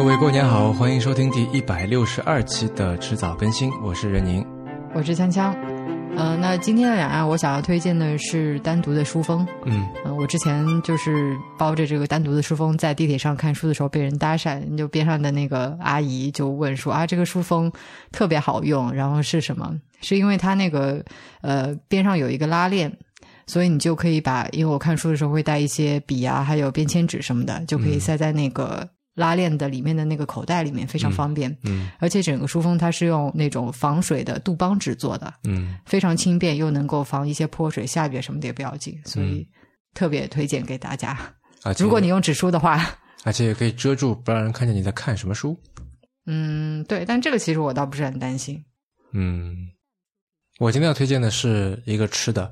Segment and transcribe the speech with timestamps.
[0.00, 4.42] 各位过年好，欢迎收听第一百六十二期的迟早更新，我是任宁。
[4.94, 5.54] 我是锵锵。
[6.16, 9.46] 呃，那今天的两岸，我想要推荐的是单独的书封。
[9.66, 17.70] 嗯嗯、我之前就是包着这个单独的书封，在地铁上看书的时候被人搭讪，就边上的那个阿姨就问说啊，这个书封
[18.10, 19.70] 特别好用，然后是什么？
[20.00, 21.04] 是因为它那个
[21.42, 22.90] 呃边上有一个拉链。
[23.46, 28.88] 所以你就可以把，因为我看书的时候会带一些笔啊，还有便签纸什么的，就可以塞在那个
[29.20, 31.56] 拉链的里面的那个口袋里面，非常方便。
[31.64, 39.46] 嗯而且整个书封它是用那种防水的杜邦纸做的，嗯非常轻便，又能够防一些泼水、下雨什么的也不要紧，所以
[39.94, 41.16] 特别推荐给大家。
[41.62, 42.84] 而且如果你用纸书的话，
[43.22, 45.56] 而且也可以遮住，不让人看见你在看什么书。
[46.26, 48.64] 嗯，对，但这个其实我倒不是很担心。
[49.12, 49.54] 嗯，
[50.58, 52.50] 我今天要推荐的是一个吃的，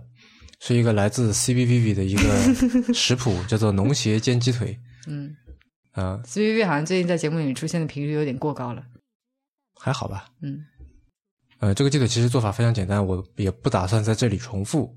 [0.60, 4.78] 是一个来自 CBVV 的一个食谱， 叫做农协煎鸡腿。
[5.06, 5.30] 嗯
[5.98, 8.84] 呃，，C V V 好像最近在节目里面出现的频率有点过高了。
[9.74, 10.26] 还好吧。
[10.42, 10.64] 嗯
[11.58, 14.94] 呃，这个鸡腿其实做法非常简单，我也不打算在这里重复。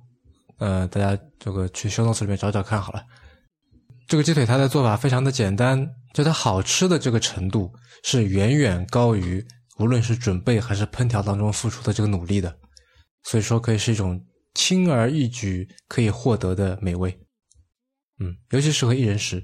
[0.60, 3.04] 呃，大家这个去修 notes 里面找找看好了。
[4.08, 9.44] 这个鸡腿它的做法非常的简单，就它好吃的这个程度是远远高于
[9.80, 12.56] 无论是准备还是烹调当中付出的这个努力的，
[13.24, 17.20] 所以说可以是一种轻而易举可以获得的美味。
[18.20, 19.44] 嗯，尤其适合一人食。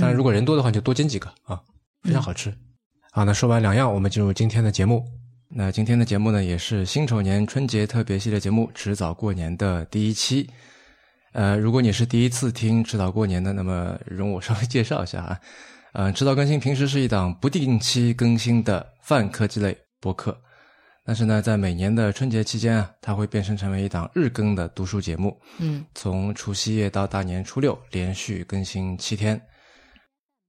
[0.00, 1.60] 当然，如果人多的话，你就多煎几个啊，
[2.02, 2.52] 非常好吃。
[3.12, 5.04] 好，那说完两样，我们进入今天的节目。
[5.50, 10.48] 那今天的节目呢，也是辛丑年春节特别系列节目《迟早过年》的第一期。
[11.32, 15.38] 呃，如果你是第一次听《迟早过年》的，那么容我稍微介绍一下啊。
[15.92, 20.34] 呃，迟早更新平时是一档不定期更新的泛科技类播客，
[21.04, 25.36] 但是呢，在每年的春节期间啊，它会变身成为一档日更的读书节目。
[25.58, 29.40] 嗯从除夕夜到大年初六，连续更新七天。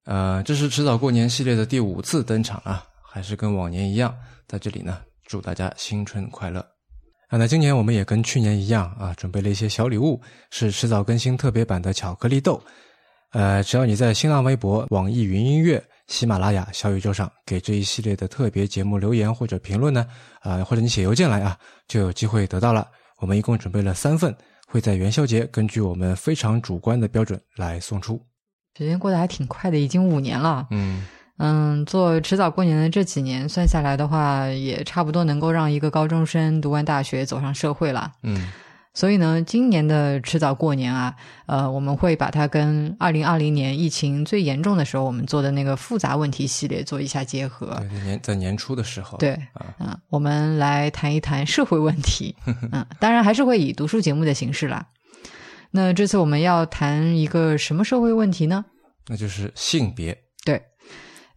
[0.06, 4.16] 呃，这是迟早过年系列的第五次登场啊，还是跟往年一样，
[4.48, 6.60] 在这里呢，祝大家新春快乐。
[7.30, 12.62] 啊，那今年我们也跟去年一样啊，准备了一些小礼物，是迟早更新特别版的巧克力豆。
[13.32, 20.06] 呃，只要你在新浪微博、网易云音乐、喜马拉雅、小宇宙上给这一系列的特别节目留言或者评论呢，
[20.42, 22.86] 啊、或者你写邮件来啊，就有机会得到了。
[23.20, 24.36] 我们一共准备了三份，
[24.68, 28.20] 会在元宵节根据我们非常主观的标准来送出。
[28.78, 30.68] 时间过得还挺快的，已经五年了。
[30.72, 31.06] 嗯
[31.38, 38.12] 嗯，做迟早过年的这几年算下来的话，也差不多能够让一个高中生读完大学走上社会了。
[38.24, 38.52] 嗯
[38.94, 41.16] 所以呢，今年的迟早过年啊，
[41.46, 47.82] 呃，我们会把它跟二零二零年疫情最严重的时候我们做的那个复杂问题系列做一下结合。
[48.04, 52.36] 年在年初的时候，对，啊，嗯、我们来谈一谈社会问题。
[52.46, 54.86] 嗯，当然还是会以读书节目的形式啦。
[55.72, 58.66] 那这次我们要谈一个什么社会问题呢？
[59.08, 60.18] 那就是性别。
[60.46, 60.62] 对，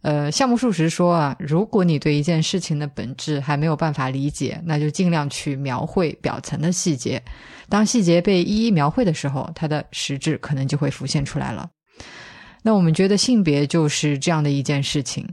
[0.01, 7.21] 呃，项目数十说啊，如果你对一件事情的本质还没有办法理解，那就尽量去描绘表层的细节。
[7.69, 11.69] 当细节被一一描绘的时候，它的实质可能就会浮现出来了。
[12.61, 15.27] 那我们觉得性别就是这样的一件事情，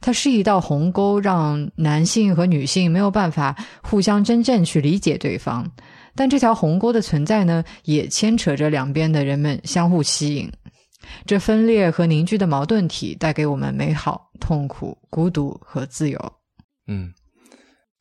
[0.00, 5.70] 它是一道鸿沟，让男性和女性没有办法互相真正去理解对方。
[6.18, 10.50] 但这条鸿沟的存在呢，也牵扯着两边的人们相互吸引。
[11.24, 16.18] 这分裂和凝聚的矛盾体带给我们美好、痛苦、孤独和自由。
[16.88, 17.14] 嗯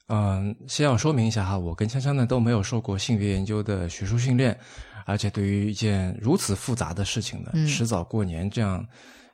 [0.07, 4.57] 嗯，先要说明一下哈，我跟香香呢都没有受过性别研究的学术训练，
[5.05, 8.83] 而且对于一件如此复杂的事情呢，嗯迟早过年这样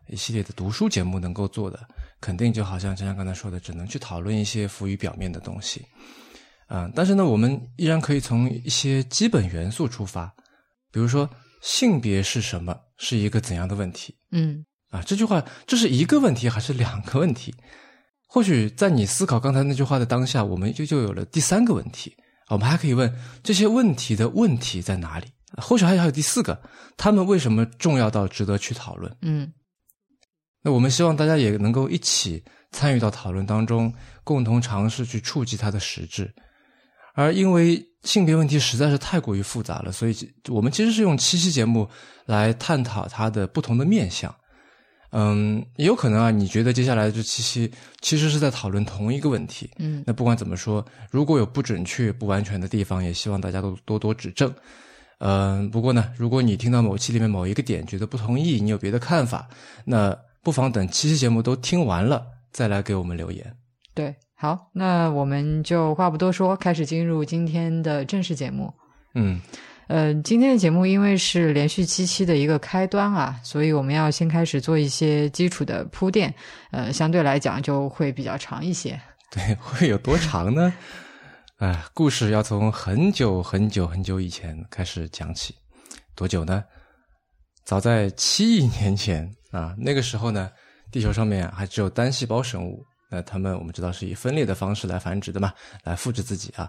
[0.10, 1.80] 一系列的读书节目能够做的，
[2.20, 5.86] 肯定就好像香香刚才说的，只能去讨论一些浮于表面的东西。
[6.76, 10.34] 嗯，但是呢，我们依然可以从一些基本元素出发，
[10.92, 11.30] 比如说
[11.62, 14.18] 性别是什么，是一个怎样的问题。
[14.32, 17.54] 嗯啊，这句话这是一个问题还是两个问题？
[18.28, 22.16] 或许在你思考刚才那句话的当下，我们就就有了第三个问题。
[22.50, 23.14] 我们还可以问
[23.44, 25.28] 这些问题的问题在哪里？
[25.62, 26.60] 或许还有第四个，
[26.98, 29.16] 他们为什么重要到值得去讨论？
[29.22, 29.54] 嗯
[30.64, 33.94] 那我们希望大家也能够一起参与到讨论当中，
[34.24, 36.34] 共同尝试去触及它的实质。
[37.14, 40.16] 而因为性别问题实在是太过于复杂了，所以
[40.50, 41.88] 我们其实是用七期节目
[42.26, 44.34] 来探讨它的不同的面向。
[45.16, 47.72] 嗯，也有可能啊，你觉得接下来这七期
[48.02, 49.70] 其实是在讨论同一个问题。
[49.78, 54.52] 嗯那不管怎么说，如果有不准确、不完全的地方，也希望大家都多多指正。
[55.20, 59.48] 嗯，不过呢，如果你听到某期里面某一个点觉得不同意，你有别的看法，
[59.86, 63.56] 那不妨等七期节目都听完了再来给我们留言。
[63.94, 68.74] 对，好，那我们就话不多说，开始进入今天的正式节目。
[69.16, 69.40] 嗯
[69.88, 76.34] 呃，今天的节目因为是连续七期的一个开端啊，所以我们要先开始做一些基础的铺垫，
[76.72, 79.00] 呃，相对来讲就会比较长一些。
[79.32, 80.74] 对， 会有多长呢？
[81.60, 85.56] 哎，故事要从很久很久很久以前开始讲起，
[86.18, 86.62] 多久呢？
[87.64, 90.50] 早在七亿年前啊，那个时候呢，
[90.92, 96.68] 地球上面还只有单细胞生物，那它们我们知道是以分裂的方式来繁殖的嘛，来复制自己啊。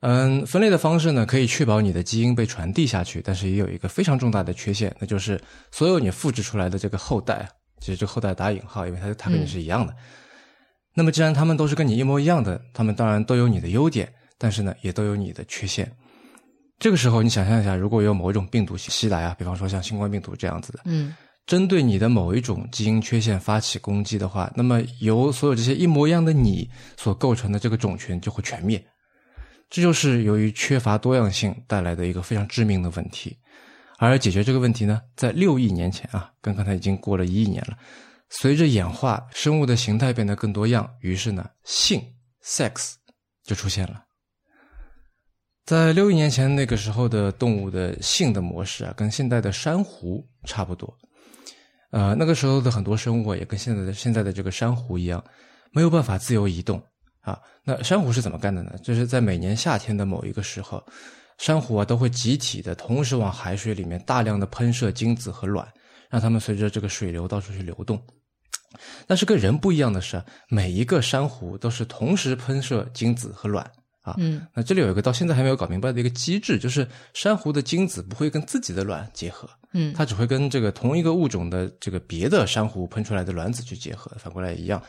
[0.00, 5.40] 嗯，分裂的方式呢，可以确保你的基因被传递下去，但是也有一个非常重大的缺陷，那就是
[5.70, 7.48] 所有你复制出来的这个后代，
[7.80, 9.96] 其实这后代打引号，因为它它跟你是一样的。
[10.94, 15.90] 那么既然他们都是跟你一模一样的，他们当然都有你的优点，但是呢，也都有你的缺陷。
[16.78, 21.14] 这个时候，你想象一下，如果有某一种病毒袭来啊，比方说像新冠病毒这样子的，嗯，
[21.46, 28.82] 针对你的某一种基因缺陷发起攻击的话，那么由所有这些一模一样的你所构成的这个种群就会全灭。
[29.68, 33.36] 这就是由于缺乏多样性带来的一个非常致命的问题，
[33.98, 37.76] 而解决这个问题呢，在六亿年前啊，跟刚才已经过了一亿年了。
[38.30, 42.02] 随着演化，生物的形态变得更多样，于是呢，性
[42.42, 42.94] （sex）
[43.44, 44.02] 就出现了。
[45.64, 50.96] 在六亿年前那个时候的动物的性的模式啊，跟现在的珊瑚差不多。
[51.94, 55.22] 呃，那个时候的很多生物也跟现在的现在的这个珊瑚一样，
[55.70, 56.82] 没有办法自由移动。
[57.20, 58.72] 啊，那珊瑚是怎么干的呢？
[58.82, 60.84] 就是在每年夏天的某一个时候，
[61.38, 65.72] 珊瑚啊都会集体的同时往海水里面大量的喷射精子和卵，
[66.10, 68.02] 让它们随着这个水流到处去流动。
[69.06, 73.70] 但是跟人不一样的是，每一个珊瑚都是同时喷射精子和卵
[74.04, 74.14] 啊。
[74.18, 84.80] 嗯，那这里有一个到现在还没有搞明白的一个机制，就是珊瑚的精子不会跟自己的卵结合，嗯，它只会跟这个同一个物种的这个别的珊瑚喷出来的卵子去结合，反过来也一样。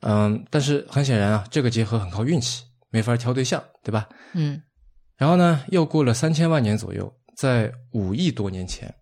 [0.00, 4.08] 嗯，但是很显然啊，这个结合很靠运气，没法挑对象，对吧？
[4.32, 4.60] 嗯，
[5.16, 8.92] 然后呢，又过了三千万年左右，在五亿多年前，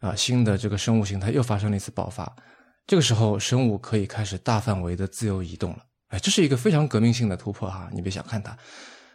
[0.00, 2.34] 啊，新的这个生物形态又发生了一次爆发。
[2.88, 5.78] 这个时候，生物可以开始大范围的自由移动了。
[6.12, 7.88] 哎，这是一个非常革命性的突破哈！
[7.92, 8.56] 你别小看它，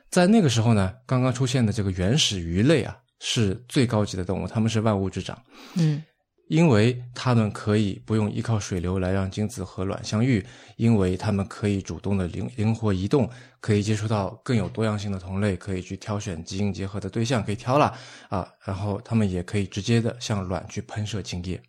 [0.10, 5.40] 在那个时候呢，刚刚出现的这个原始鱼类啊，是最高级的动物，它们是万物之长。
[5.76, 6.04] 嗯。
[6.50, 10.42] 因为它们可以不用依靠水流来让精子和卵相遇，
[10.78, 13.30] 因为它们可以主动的灵灵活移动，
[13.60, 17.94] 可以接触到更有多样性的同类，可以去挑选基因结合的对象，可以挑了
[18.30, 21.62] 啊，然后它们也可以直接的向卵去喷射精液。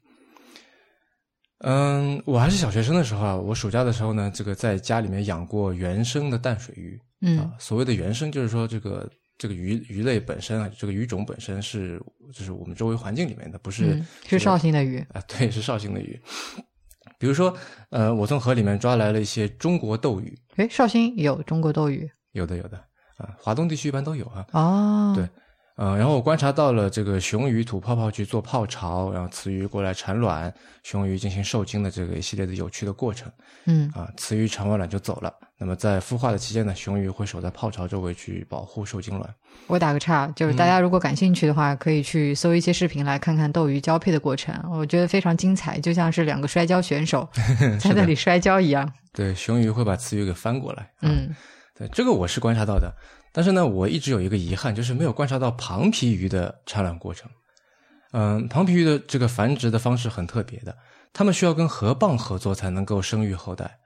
[1.58, 7.00] 嗯，我还是小学生的时候啊，我暑假的时候呢，这个在家里面养过原生的淡水鱼。
[7.20, 9.08] 嗯，所谓的原生就是说这个。
[9.40, 12.02] 这个鱼鱼类本身啊，这个鱼种本身是
[12.34, 16.20] 就是我们周围环境里面的，不是是绍兴的鱼啊， 对，是绍兴的鱼。
[17.20, 17.56] 比如说，
[17.90, 20.37] 呃，我从河里面抓来了一些中国斗鱼。
[20.56, 22.10] 哎，绍兴有中国斗鱼？
[22.32, 22.76] 有的，有的
[23.16, 24.44] 啊，华东地区一般都有啊。
[24.55, 25.28] 哦，对。
[25.80, 30.52] 嗯，然后我观察到了这个雄鱼吐泡泡去做泡巢，然后雌鱼过来产卵，
[30.82, 33.30] 雄鱼进行受精的这个一系列的有趣的过程。
[33.66, 35.32] 嗯，啊，雌鱼产完卵就走了。
[35.56, 39.34] 那么在孵化的期间呢，雄鱼会守在泡巢周围去保护受精卵。
[39.69, 47.28] 我打个岔，就是大家如果感兴趣的话，可以去搜一些视频来看看斗鱼交配的过程，我觉得非常精彩，就像是两个摔跤选手
[47.78, 48.92] 在那里摔跤一样。
[49.12, 50.90] 对，雄鱼会把雌鱼给翻过来。
[51.02, 51.34] 嗯，
[51.78, 52.92] 对，这个我是观察到的。
[53.32, 57.30] 但是呢，我一直有一个遗憾，就是没有观察到庞皮鱼的产卵过程。
[58.12, 60.76] 嗯，庞皮鱼的这个繁殖的方式很特别的，
[61.12, 63.79] 它们需要跟河蚌合作才能够生育后代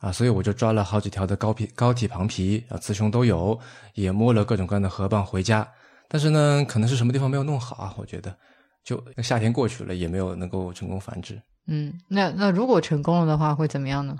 [0.00, 3.58] 啊，所以我就抓了好几条的高皮高体庞皮啊，雌雄都有，
[3.94, 5.66] 也摸了各种各样的河蚌回家。
[6.08, 8.36] 但是呢，可能是什么地方没有弄好啊，我觉得
[8.84, 11.40] 就夏天过去了，也没有能够成功繁殖。
[11.66, 14.14] 嗯，那那如果成功了的话，会怎么样呢？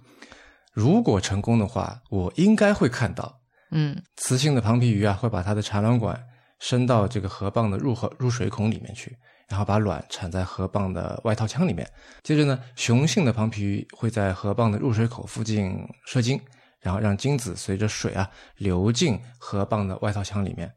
[0.73, 3.41] 如果成功的话，我应该会看到。
[3.73, 6.21] 嗯，雌性的庞皮鱼啊，会把它的产卵管
[6.59, 9.17] 伸到这个河蚌的入河入水孔里面去，
[9.49, 11.89] 然后把卵产在河蚌的外套腔里面。
[12.23, 16.41] 接着呢，雄性的庞皮鱼会在河蚌的入水口附近射精，
[16.81, 20.69] 然后让精子随着水啊流进河蚌的外套腔里面，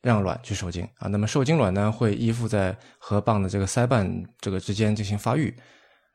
[0.00, 1.08] 让卵去受精啊。
[1.08, 5.54] 那么受精卵呢，会依附在河蚌的这个鳃瓣这个之间进行发育。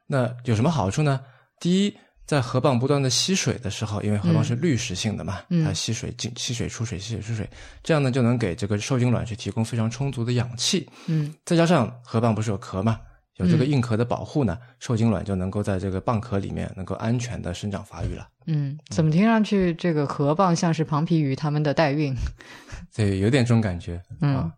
[0.07, 1.21] 那有什么好处呢？
[1.59, 1.97] 第一。
[2.25, 7.47] 在河蚌不断的吸水的时候，因为河蚌是滤食性的嘛，它吸水进吸水出水吸水出水，
[7.83, 10.89] 这样呢就能给这个受精卵去提供非常充足的氧气。
[11.05, 12.99] 嗯，再加上河蚌不是有壳嘛，
[13.35, 18.27] 有这个硬壳的保护呢，受精卵就能够在这个蚌壳里面能够安全的生长发育了。
[18.47, 22.15] 嗯，怎么听上去这个河蚌像是庞皮鱼他们的代孕？
[22.95, 24.51] 对，有点这种感觉啊。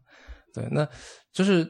[0.54, 0.88] 对，那
[1.34, 1.70] 就是。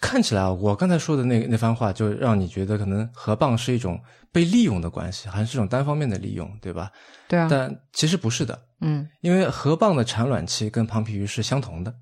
[0.00, 4.00] 看起来啊，我刚才说的那那番话，就让你觉得可能河蚌是一种
[4.36, 6.92] 被利用的关系，还是这种单方面的利用，对吧？
[7.26, 7.48] 对啊。
[7.50, 11.94] 但其实不是的，嗯，因为河蚌的产卵期跟庞皮鱼是相同的，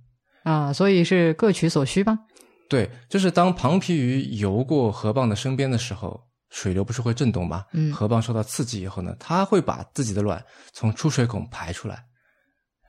[0.43, 2.19] 啊，所以是各取所需吧？
[2.69, 7.65] 对，就是当庞皮鱼游过河蚌的身边的时候，水流不是会震动吗？
[7.73, 12.03] 嗯河蚌受到刺激以后呢，它会把自己的卵从出水孔排出来。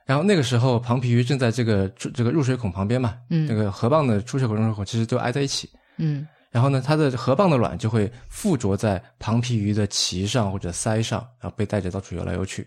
[0.06, 5.70] 然后那个时候，庞皮鱼正在这个出这个入水孔旁边嘛，嗯那个河蚌的出水孔、入水孔其实就挨在一起。
[5.98, 6.26] 嗯
[6.56, 12.66] 然后呢，它的河蚌的卵就会附着在庞皮鱼的鳍上或者鳃上，然后被带着到处游来游去。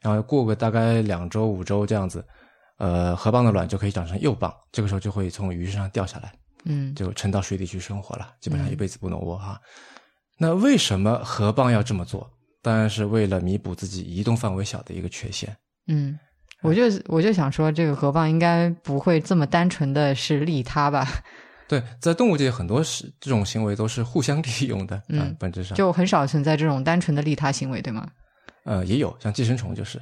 [0.00, 2.24] 然后过个大概两周、五周这样子，
[2.78, 6.32] 呃，河蚌的卵就可以长成幼蚌，这个时候就会从鱼身上掉下来，
[6.64, 9.60] 嗯就沉到水底去生活了，基本上一辈子不能窝哈。
[10.38, 12.26] 那为什么河蚌要这么做？
[12.62, 15.54] 当然是为了弥补自己移动范围小的一个缺陷。
[15.88, 16.18] 嗯，
[16.62, 21.06] 我就我就想说，这个河蚌应该不会这么单纯的是利他吧？
[21.70, 28.10] 对，在动物界很多是这种行为都是互相利用的，嗯啊本质上就很少存在这种单纯的利他行为，对吗？
[28.64, 30.00] 呃也有，像寄生虫就是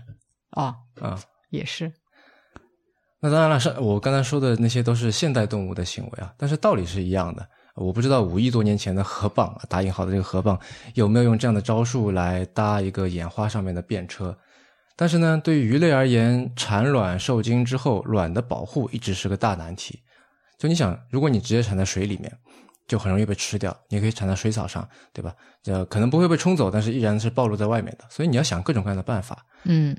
[0.53, 1.21] 哦，啊。
[1.51, 1.93] 也是，
[3.21, 7.47] 那当然了，是我刚才说的那些都是现代动物的行为啊，但是道理是一样的。
[7.75, 10.59] 我不知道五亿多年前的河蚌啊，打引号的这个河蚌
[10.95, 14.35] 有没有用这样的招数来搭一个眼花上面的便车。
[14.97, 20.01] 但是呢，对于鱼类而言，产卵受精之后，卵的保护一直是个大难题。
[20.59, 22.31] 就你想，如果你直接产在水里面，
[22.89, 25.35] 就很容易被吃掉；你可以产在水草上，对吧？
[25.67, 28.05] 呃，可能不会被冲走，但是依然是暴露在外面的。
[28.11, 29.47] 所以你要想各种各样的办法。
[29.65, 29.97] 嗯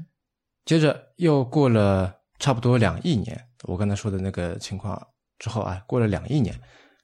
[0.65, 5.01] 接着又过了差不多两亿年，我刚才说的那个情况
[5.39, 6.53] 之后啊，过了两亿年，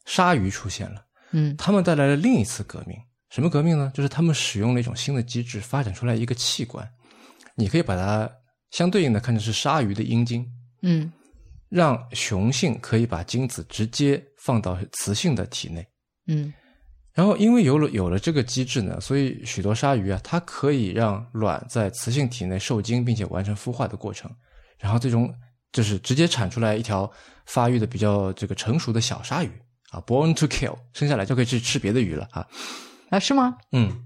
[0.05, 2.97] 鲨鱼出现了，嗯他们带来了另一次革命。
[3.29, 3.91] 什么革命呢？
[3.93, 6.87] 就是他们使用了一种新的机制，发展出来一个器官，
[7.55, 8.29] 你可以把它
[8.71, 10.45] 相对应的看成是鲨鱼的阴茎，
[10.83, 11.11] 嗯
[11.69, 15.85] 让雄性可以把精子直接放到雌性的体内。
[16.27, 16.53] 嗯
[17.13, 24.29] 然后，因为有了有了这个机制呢，所以许多鲨鱼啊，它可以让卵在雌性体内受精，并且完成孵化的过程。
[24.77, 25.33] 然后，最终
[25.71, 27.09] 就是直接产出来一条
[27.45, 29.51] 发育的比较这个成熟的小鲨鱼
[29.91, 32.45] 啊，born to kill，生下来就可以去吃别的鱼了啊。
[33.09, 33.55] 啊，是吗？
[33.71, 34.03] 嗯，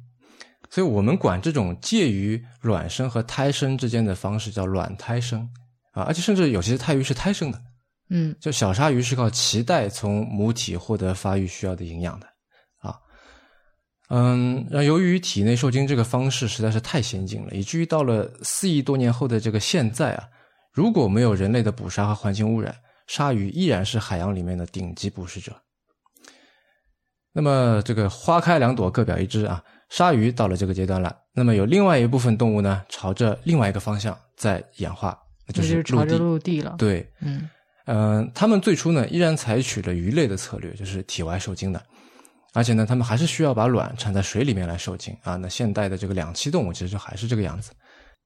[0.70, 5.50] 所以我们管这种介于卵生和胎生之间的方式叫卵胎生
[6.00, 7.62] 啊，而且甚至有些胎鱼是胎生的，
[8.10, 12.28] 嗯就小鲨鱼是靠脐带从母体获得发育需要的营养的
[12.80, 12.96] 啊。
[14.10, 20.28] 嗯，然后由于体内受精这个方式实在是太先进了，以至于到了四亿多年后的这个现在啊，
[20.74, 22.76] 如果没有人类的捕杀和环境污染，
[23.08, 25.52] 鲨鱼依然是海洋里面的顶级捕食者。
[27.32, 31.16] 那么这个花开两朵，各表一枝啊，鲨鱼到了这个阶段了。
[31.32, 35.18] 那么有另外一部分动物呢，朝着另外一个方向在演化，
[35.50, 35.84] 那就是陆地。
[35.84, 37.50] 就是朝着陆地了。，对，嗯
[37.86, 41.84] 呃，他们最初呢依然采取了鱼类的策略，就是体外受精的，
[42.54, 45.36] 而且呢，他们还是需要把卵产在水里面来受精啊。
[45.36, 47.72] 那现代的这个两栖动物其实就还是这个样子，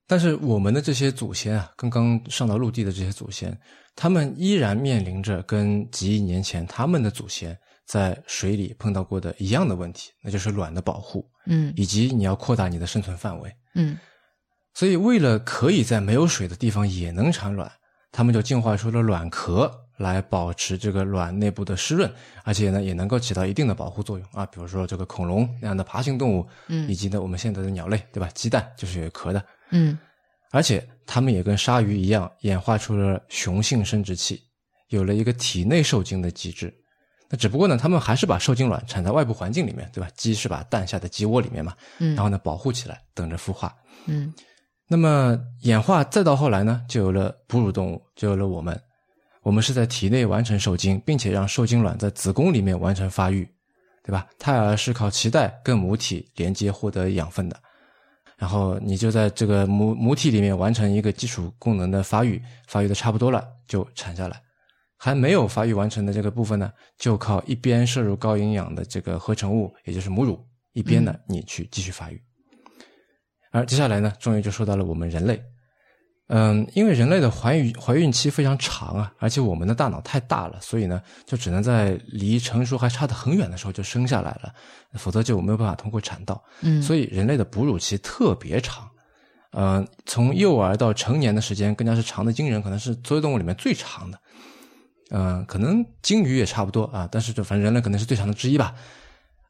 [0.05, 3.57] 但是我们的这些祖先啊，刚刚上到陆地的这些祖先，
[3.95, 13.49] 他们依然面临着跟几亿年前他们的祖先在水里碰到过的一样的问题，那就是卵的保护，嗯以及你要扩大你的生存范围。
[13.75, 13.97] 嗯
[14.73, 17.71] 所以，为了可以在没有水的地方也能产卵，
[18.11, 22.11] 它们就进化出了卵壳来保持这个卵内部的湿润，
[22.43, 24.45] 而且呢，也能够起到一定的保护作用啊。
[24.47, 28.27] 比如说这个恐龙那样的爬行动物，嗯以及呢我们现在的鸟类，对吧？
[28.33, 29.97] 鸡蛋就是有壳的，嗯
[30.51, 34.41] 而且它们也跟鲨鱼一样，演化出了雄性生殖器，
[34.89, 36.73] 有了一个体内受精的机制。
[37.29, 40.07] 那只不过呢，它们还是把受精卵产在外部环境里面，对吧？
[40.15, 43.75] 鸡是把蛋下在鸡窝里面嘛，嗯，然后呢保护起来，等着孵化。
[44.05, 44.33] 嗯
[44.93, 48.79] 那么演化再到后来呢，就有了哺乳动物，就有了我们。
[49.41, 53.43] 我们是在体内完成受精，并且让受精卵在子宫里面完成发育，
[54.03, 54.27] 对吧？
[54.37, 57.59] 胎儿是靠脐带跟母体连接获得养分的，
[58.37, 64.39] 然后你就在这个母母体里面完成一个基础功能的发育，发育的差不多了就产下来。
[64.95, 70.39] 还没有发育完成的这个部分呢，就靠一边摄入高营养的这个合成物，也就是母乳，
[70.73, 72.21] 一边呢你去继续发育。
[73.53, 75.41] 而接下来呢，终于就说到了我们人类。
[76.27, 84.51] 嗯，因为人类的怀孕怀孕期非常长啊，而且我们的大脑太大了，所以呢，就只能在离成熟还差得很远的时候就生下来了，
[84.93, 86.41] 否则就没有办法通过产道。
[86.61, 88.89] 嗯，所以人类的哺乳期特别长，
[89.51, 94.17] 嗯，从幼儿到成年的时间更加是长的惊人，可能是所有动物里面最长的。
[95.11, 98.73] 嗯，可能鲸鱼也差不多啊，但是就反正人类可能是最长的之一吧。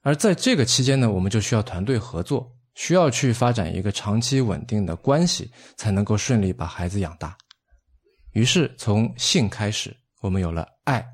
[0.01, 7.37] 而在这个期间呢，我们就需要团队合作，需要去发展一个长期稳定的关系，才能够顺利把孩子养大。
[8.31, 11.05] 于是从性开始，我们有了爱，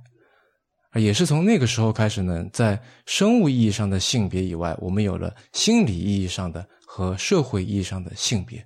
[0.92, 8.66] 而也是从那个时候开始呢，在生物意义上的性别以外，我们有了心理意义上的和社会意义上的性别。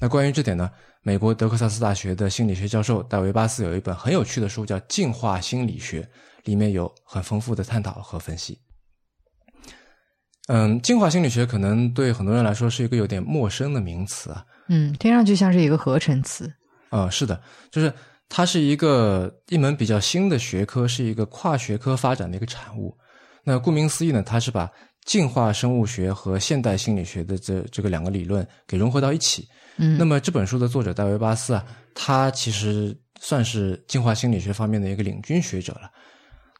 [0.00, 0.70] 那关于这点呢，
[1.02, 6.02] 美国德克萨斯大学的心理学教授戴维·巴斯有一本很有趣的书，叫《进化心理学》，
[6.44, 8.58] 里面有很丰富的探讨和分析。
[10.48, 14.42] 嗯，进化心理学可能对很多人来说是一个有点陌生的名词啊。
[14.68, 16.50] 嗯，听上去像是一个合成词。
[16.88, 17.38] 啊，是的，
[17.70, 17.92] 就是
[18.30, 22.96] 它是一个一门比较新的学科，是一个跨学科发展的一个产物。
[23.44, 24.70] 那顾名思义呢，它是把
[25.04, 29.46] 进化生物学和现代心理学的这这个两个理论给融合到一起。
[29.76, 31.62] 嗯，那么这本书的作者戴维·巴斯啊，
[31.94, 35.90] 他其实算是进化心理学方面的一个领军学者了。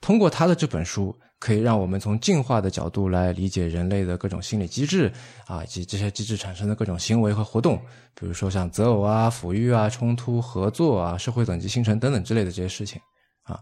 [0.03, 1.19] 通过他的这本书。
[1.39, 5.13] 可以让我们从进化的角度来理解人类的各种心理机制
[5.47, 7.77] 啊，以及这些机制产生的各种行为和活动，
[8.15, 13.01] 比如说像择偶啊、抚育啊、冲突、合作啊、社会等级形成等等之类的这些事情
[13.45, 13.61] 啊。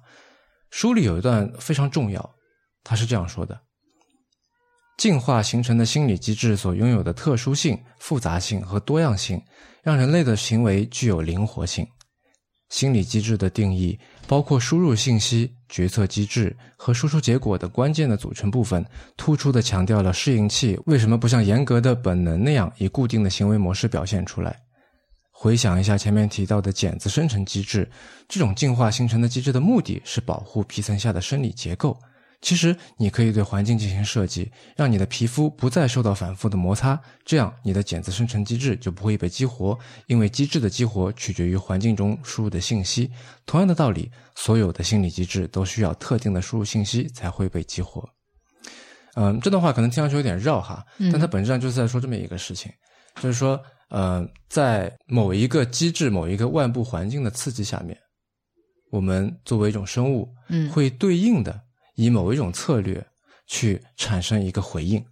[0.70, 2.34] 书里有一段非常重要，
[2.82, 3.60] 他是这样说的：
[4.96, 9.40] 进化形成的心理机制所拥有的特殊性、复杂性和多样性，
[9.82, 11.86] 让人类的行为具有灵活性。
[12.70, 18.84] 心理机制的定义包括输入信息、决策机制和输出结果的关键的组成部分，
[19.16, 24.56] 突出的强调了适应器为什么不像严格的本能那样以固定的行为模式表现出来。
[25.30, 27.86] 回想一下前面提到的茧子生成机制，
[28.26, 31.98] 这种进化形成的机制的目的是保护皮层下的生理结构。
[32.42, 39.76] 其实，你可以对环境进行设计，让你的皮肤不再受到反复的摩擦，这样你的茧子生成机制就不会被激活。
[40.06, 43.10] 因为机制的激活取决于环境中输入的信息。
[43.46, 48.08] 同样的道理，所有的心理机制都需要特定的输入信息才会被激活。
[49.14, 52.70] 嗯，这段话可能听上去有点绕哈，但它本质上就是在说这么一个事情，
[53.20, 57.96] 就是说，呃，在某一个机制、某一个外部环境的刺激下面，
[58.90, 61.65] 我们作为一种生物，嗯，会对应的。
[61.96, 63.04] 以某一种策略
[63.46, 65.04] 去产生一个回应，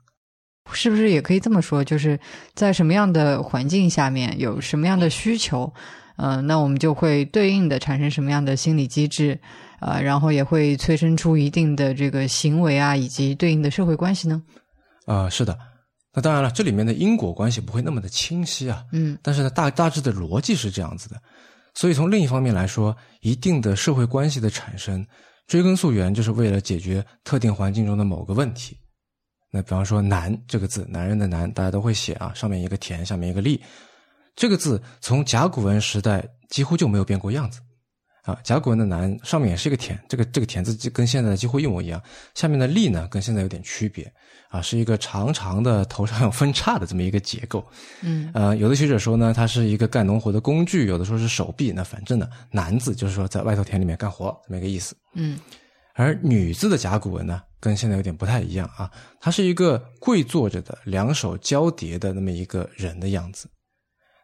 [0.72, 1.82] 是不是也可以这么说？
[1.82, 2.18] 就是
[2.54, 5.72] 在什么样的环境下面有什么样的需求，
[6.16, 9.38] 嗯，那我们就会对应的产生什么样的心理机制，
[9.80, 14.42] 呃，然后也会催生出一定的这个行为啊，以及对应的社会关系呢？
[15.06, 15.58] 啊，是的。
[16.12, 21.20] 那当然了，这里面的因果关系不会那么的清晰啊，嗯，但是呢，大大致的逻辑是这样子的。
[21.74, 25.06] 所以从另一方面来说，一定的社会关系的产生。
[25.46, 28.78] 追根溯源，就是为了解决特定环境中的某个问题。
[29.50, 33.62] 那比方说“难”这个字，男人的“男”，大家都会写啊，上面一个田，下面一个力。
[34.34, 37.60] 这个字从甲骨文时代几乎就没有变过样子。
[38.22, 42.02] 啊，甲骨文的“男”上面也是一个田，这个这个田字跟现在几乎一模一样。
[42.34, 44.12] 下面的“力”呢，跟现在有点区别。
[44.54, 47.66] 啊，是一个长长的头上有分叉的这么一个结构。
[48.02, 51.72] 嗯，呃，有的学者说呢，它是一个干农活的工具；有的说是手臂。
[51.72, 54.94] 那反正呢，“男”字就是说在外头田里面干活这么一个意思。
[55.14, 55.40] 嗯，
[55.94, 58.88] 而“女”字的甲骨文呢，跟现在有点不太一样啊，
[59.20, 63.48] 它是一个跪坐着的，两手交叠的那么一个人的样子。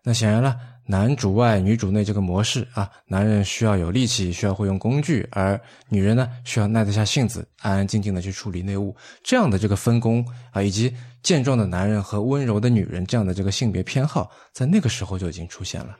[0.05, 0.57] 那显然了。
[0.91, 8.93] 男主外女主内这个模式啊，男人需要有力气，需要会用工具，而女人呢需要耐得下性子，安安静静的去处理内务。
[9.23, 15.97] 这样的这个分工啊，以及健壮的男人和温柔的女人这样的这个性别偏好，在那个时候就已经出现了。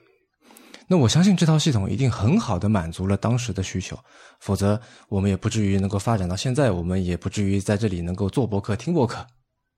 [0.89, 3.97] 那我相信这套系统一定很好的满足了当时的需求，
[4.41, 9.25] 否则我们也不至于能够发展到现在，我们也不至于在这里能够做博客、听博客。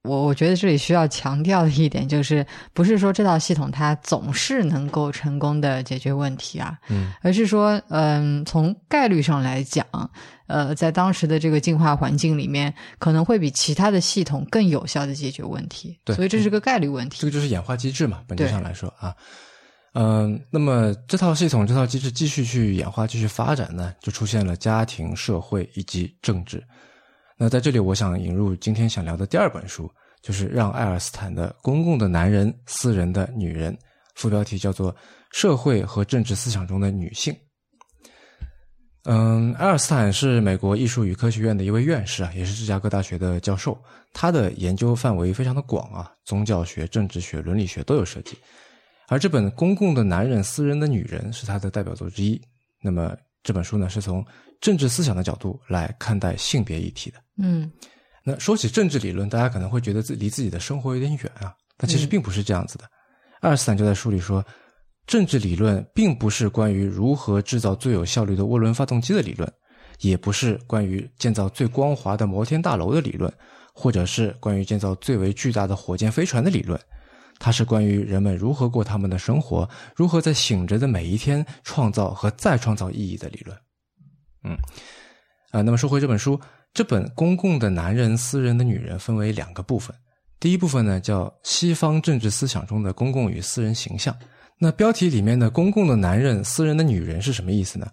[0.02, 9.86] 我我觉得这里需要强调的一点就是，不是说这套系统它总是能够成功的解决问题啊，嗯，而是说，嗯，从概率上来讲，
[10.48, 15.96] 呃，在当时的这个进化环境里面，可能会比其他的系统更有效的解决问题。
[16.04, 17.18] 对，所以这是个概率问题。
[17.20, 19.14] 这个就是演化机制嘛，本质上来说啊，
[19.94, 26.60] 嗯，那么这套系统、这套机制继续去演化、继续发展呢，就出现了家庭、社会以及政治。
[27.42, 29.90] 那在这里，我想引入今天想聊的第二本书，
[30.22, 33.74] 就是让爱尔斯坦的《公共的男人，私人的女人》，
[34.14, 34.94] 副标题叫做
[35.32, 37.34] 《社会和政治思想中的女性》。
[39.06, 43.76] 嗯，爱尔斯坦是美国艺术与科学院的一位院士啊，也是芝加哥大学的教授。
[44.12, 48.38] 他的研究范围非常的广啊，宗教学、政治学、伦理学都有涉及。
[49.08, 52.40] 而这本《公共的男人，私人的女人》是他的代表作之一。
[52.80, 54.24] 那么这本书呢，是从
[54.62, 57.18] 政治思想的角度来看待性别议题的。
[57.36, 57.70] 嗯，
[58.24, 62.84] 那说起政治理论，大家可能会觉得自离自己的生活有点远啊，但其实并不是这样子的。
[63.40, 64.42] 爱尔斯坦就在书里说，
[65.06, 69.52] 政治理论并不是关于如何制造最有效率的涡轮发动机的理论，
[69.98, 73.32] 也不是关于建造最光滑的摩天大楼的理论，
[73.74, 76.80] 或者是关于建造最为巨大的火箭飞船的理论。
[77.40, 83.58] 它是关于人们如何过他们的生活，如何在醒着的每一天创造和再创造意义的理论。
[84.44, 84.56] 嗯，
[85.50, 86.40] 啊，那么说回这本书。
[86.74, 89.94] 这本公共的男人、私人的女人分为两个部分。
[90.40, 94.16] 第一部分呢叫西方政治思想中的公共与私人形象，
[94.58, 97.86] 那标题里面的“公共的男人，私人的女人”是什么意思呢？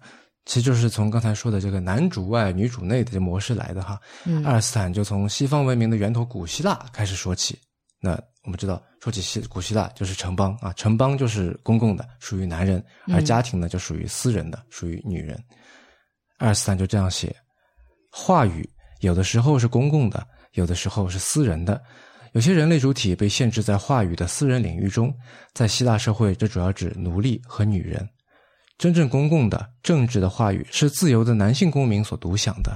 [0.46, 4.00] 其实就是从刚才说的这个男主外女主内的这模式来的哈。
[4.24, 7.58] 嗯爱尔斯坦就从西方文明的源头古希腊开始说起。
[8.00, 12.80] 那我们知道，说起西古希腊就是城邦啊，城邦就是公共的，属于男人；
[13.12, 15.36] 而家庭呢，就属于私人的，属于女人。
[15.36, 15.44] 爱
[16.48, 17.34] 尔斯坦就这样写：
[18.10, 18.68] 话语
[19.00, 21.80] 有的时候是公共的，有的时候是私人的。
[22.32, 25.12] 有些人类主体被限制在话语的私人领域中，
[25.52, 28.08] 在希腊社会，这主要指奴隶和女人。
[28.78, 32.72] 真正公共的政治的话语是自由的男性公民所独享的，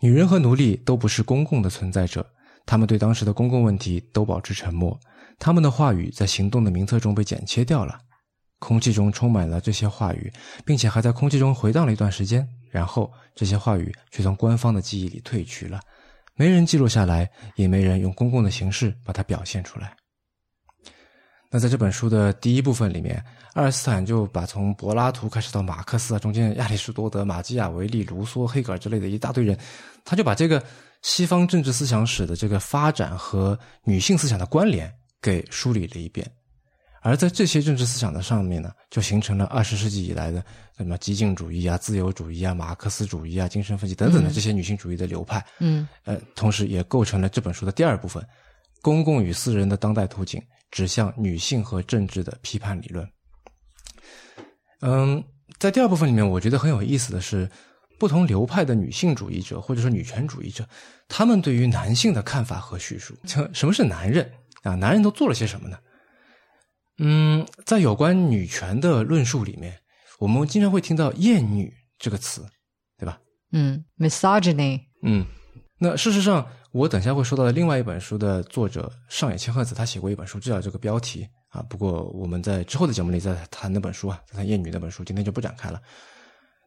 [0.00, 2.24] 女人和奴隶都不是公共的存在者，
[2.64, 4.98] 他们对当时的公共问题都保持沉默，
[5.38, 7.98] 他们的话语在行动的名册中被剪切掉了，
[8.60, 10.32] 空气中充满了这些话语，
[10.64, 15.78] 并且还在空气中回荡了一段时间，然后这些话语却从官方的记忆里褪去了，
[16.34, 19.94] 没人记录下来，也没人用公共的形式把它表现出来。
[21.50, 29.58] 那在这本书的第一部分里面，爱尔斯坦就把从柏拉图开始到马克思啊，中间亚里士多德、马基雅维利、卢梭、黑格尔之类的一大堆人，
[30.02, 30.64] 他就把这个
[31.02, 36.26] 西方政治思想史的这个发展和女性思想的关联给梳理了一遍。
[37.02, 40.42] 而在这些政治思想的上面呢，就形成了二十世纪以来的
[40.76, 45.44] 什么激进主义啊、自由主义啊、马克思主义啊、精神分析等等的这些女性主义的流派。
[45.58, 48.24] 嗯呃，同时也构成了这本书的第二部分——
[48.80, 53.08] 公共与私人的当代图景，指向女性和政治的批判理论。
[54.80, 55.22] 嗯，
[55.58, 57.50] 在第二部分里面，我觉得很有意思的是，
[57.98, 60.64] 不同流派的女性主义者或者说女权主义者，
[61.08, 63.12] 他们对于男性的看法和叙述。
[63.24, 64.28] 像什么是男人
[64.62, 64.76] 啊？
[64.76, 65.76] 男人都做了些什么呢？
[66.98, 69.80] 嗯，在有关女权的论述里面，
[70.18, 72.46] 我们经常会听到“厌女”这个词，
[72.98, 73.18] 对吧？
[73.52, 75.26] 嗯，misogyny，嗯，
[75.78, 81.62] 那事实上，我等下会说到的另外一本书的作者上野千鹤子，他写过一本书，就叫这个标题啊。
[81.62, 85.80] 不过我们在之后的节目里再谈那本书啊，再谈厌女那本书，今天就不展开了。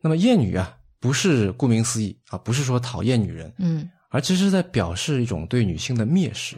[0.02, 6.58] 那么厌女啊，不是顾名思义啊，不是说讨厌女人，嗯而其实是在表示一种对女性的蔑视。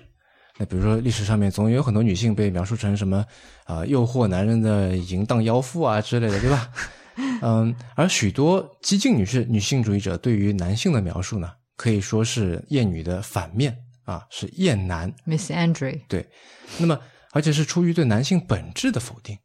[0.57, 3.23] 那比如说历史上面总有很多女性被描述成什么
[3.65, 6.69] 啊、诱惑男人的淫荡妖妇啊之类的，对吧？
[7.41, 15.11] 嗯，而许多激进女士女性主义者对于男性的描述呢，可以说是厌女的反面啊，是厌男。
[15.25, 16.27] ，Miss Andre，对，
[16.77, 16.99] 那么
[17.31, 19.37] 而且是出于对男性本质的否定，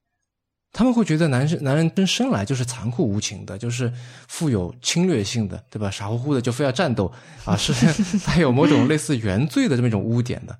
[0.72, 3.92] 他们会觉得男生男人真生来就是残酷无情的，就是
[4.28, 5.90] 富有侵略性的，对吧？
[5.90, 7.10] 傻乎乎的就非要战斗
[7.44, 7.72] 啊，是
[8.26, 10.58] 带有某种类似原罪的这么一种污点的。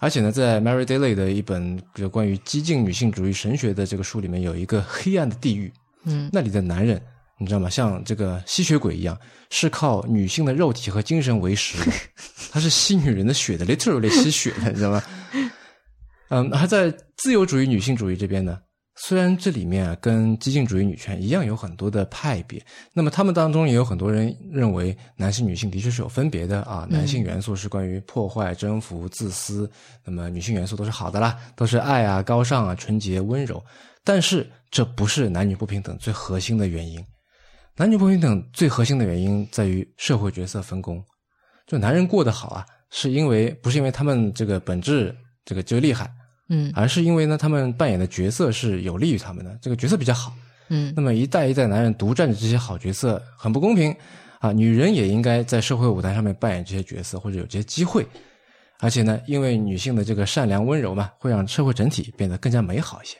[0.00, 5.72] 而且呢，在 Mary Daly 的一本有关于激进女性主义神学的这个书里面，有一个黑暗的地狱，
[6.04, 7.02] 嗯那里的男人，
[7.38, 7.68] 你知道吗？
[7.68, 9.18] 像这个吸血鬼一样，
[9.50, 11.92] 是靠女性的肉体和精神为食的，
[12.52, 15.02] 他是吸女人的血的，literally 吸血的，你知道吗？
[16.30, 18.58] 嗯，而在自由主义女性主义这边呢，
[19.00, 22.60] 虽然这里面啊跟激进主义女权一样有很多的派别，
[22.92, 29.70] 那么他们当中也有很多人认为男性女性的确是有分别的啊，男性元素是关于破坏、征服、自私，
[30.04, 33.62] 那么女性元素都是好的啦，都是爱啊、高尚啊、纯洁、温柔。
[34.02, 37.02] 但是这不是男女不平等最核心的原因，
[37.76, 41.02] 男女不平等最核心的原因在于社会角色分工。
[41.66, 46.10] 就男人过得好啊，是因为不是因为他们这个本质这个就厉害，
[46.48, 50.32] 嗯而是因为呢他们扮演的角色是有利于他们的，这个角色比较好。
[50.70, 53.94] 嗯那么一代一代男人独占着这些好角色，很不公平
[54.38, 54.52] 啊！
[54.52, 58.06] 女人也应该在社会舞台上面扮演这些角色，或者有这些机会。
[58.80, 63.16] 而且呢，因为女性的这个善良温柔嘛，会让社会整体变得更加美好一些。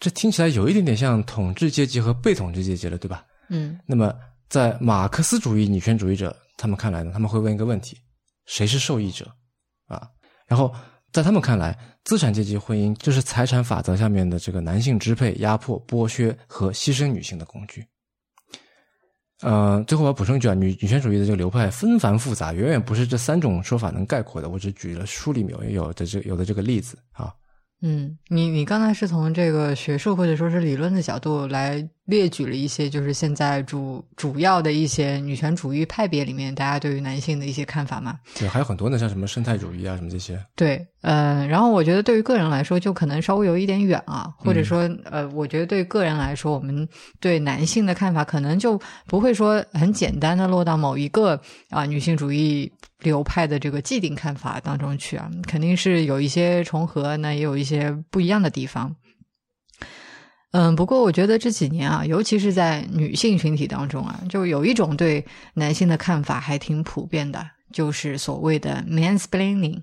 [0.00, 3.24] 这听起来有一点点像统治阶级和被统治阶级了，对吧？
[3.50, 4.12] 嗯那么，
[4.48, 7.96] 在马克思主义女权主义者他们看来呢，他们会问一个问题：
[8.46, 9.30] 谁是受益者？
[9.86, 10.08] 啊，
[10.48, 10.74] 然后
[11.12, 17.84] 在他们看来，资产阶级婚姻就是财产法则下面的这个男性支配、压迫、剥削和牺牲女性的工具。
[19.42, 24.48] 呃，最后我要补充一句啊，女女权主义的这个流派纷繁复杂，远远不是这三种说法能概括的。
[24.48, 27.34] 我只举了书里面有有的这有的这个例子啊。
[27.82, 38.18] 嗯，你你刚才是从这个学术或者说是理论的角度来列举了一些，就是现在主主要的一些女权主义派别里面，大家对于男性的一些看法嘛？
[38.36, 40.38] 对，还有很多呢，像什么生态主义啊，什么这些。
[40.56, 46.88] 对，呃，然后我觉得对于个人来说，就可能稍微有一点远啊，或者说，呃，我觉得对个人来说，我们
[47.20, 58.94] 对男性的看法可能就不会说很简单的落到某一个啊、女性主义流派的这个既定看法当中去啊，肯定是有一些重合，那也有一些不一样的地方。
[60.52, 69.80] 嗯，不过我觉得这几年啊，尤其是在女性群体当中啊，就有一种对男性的看法还挺普遍的，就是所谓的 mansplaining。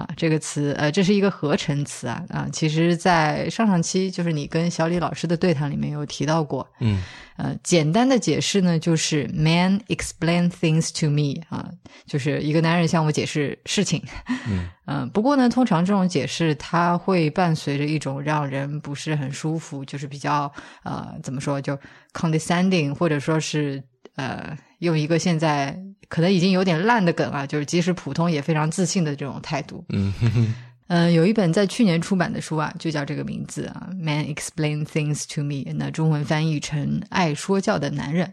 [0.00, 7.02] 啊，这个词，呃，这是一个合成词啊啊，其实，在上上期就是你跟小李老师的对谈里面有提到过，嗯，
[7.36, 11.70] 呃，简单的解释呢，就是 man explain things to me 啊，
[12.06, 14.02] 就是一个男人向我解释事情，
[14.48, 14.68] 嗯。
[14.86, 21.78] 嗯、 不过呢，通常这种解释它会伴随着一种让人不是很舒服，就是比较呃，怎么说，就
[22.12, 23.82] condescending，或者说是
[24.16, 25.74] 呃，用一个现在
[26.08, 29.82] 可能已经有点烂的梗啊，就是即使普通也非常自信的这种态度。
[29.88, 30.54] 嗯哼哼
[30.88, 38.32] 嗯，有一本在去年出版的书啊，就叫这个名字啊，《Man Explain Things to Me》，那中文翻译成“爱说教的男人”。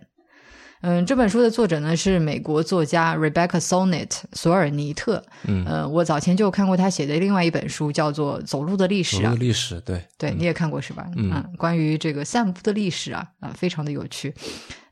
[0.81, 5.23] 嗯，这本书的作者呢是美国作家 Rebecca Solnit 索尔尼特。
[5.47, 9.43] 嗯，呃，我早前就看过他写的另外一本书，叫做《走路的历史走》啊路的。
[9.43, 11.07] 历史，对对，你也看过是吧？
[11.15, 14.33] 嗯关于这个散步的历史啊，啊、非常的有趣。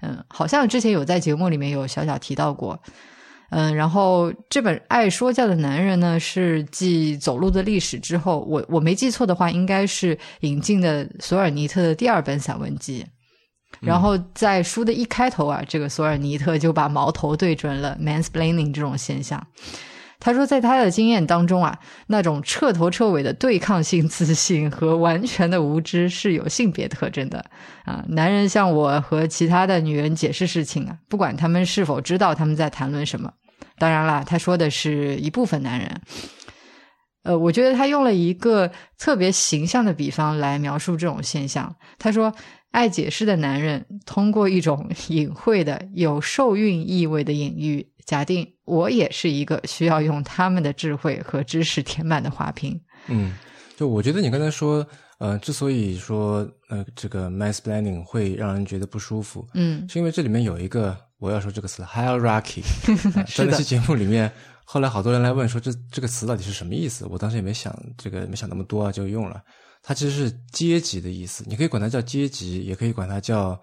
[0.01, 2.81] 嗯，好像之前有在节目里面有小小提到过。
[3.51, 13.05] 嗯，然后这本《爱说教的男人》呢，是继《走路的历史》之后，我我没记错的话，应该是引进的索尔尼特的第二本散文集。
[13.85, 19.45] 然后在书的一开头啊，这个索尔尼特就把矛头对准了 mansplaining 这种现象。
[20.17, 27.45] 他说，在他的经验当中啊，那种彻头彻尾的对抗性自信和完全的无知是有性别特征的
[27.83, 28.03] 啊。
[28.07, 33.31] 男人向我和其他的女人解释事情啊，不管他们是否知道他们在谈论什么。
[33.77, 36.01] 当然啦，他说的是一部分男人。
[37.23, 41.75] 呃，我觉得他用了一个特别形象的比方来描述这种现象。
[41.99, 42.33] 他说，
[42.75, 52.77] 爱解释的男人通过一种隐晦的、有受孕意味的隐喻，假定我也是一个需要用他们的智慧和知识填满的花瓶。
[53.07, 53.33] 嗯，
[53.77, 54.85] 就我觉得你刚才说，
[55.19, 62.61] 呃，之所以说呃这个 mansplaining 会让人觉得不舒服，嗯是因为这里面有一个我要说这个词 hierarchy，
[63.33, 64.29] 在那期节目里面，
[64.65, 69.41] 后来好多人来问说这这个词到底是什么意思，我当时也没想这个没想那么多啊，就用了。
[69.87, 73.61] 它其实是阶级的意思，你可以管它叫阶级，也可以管它叫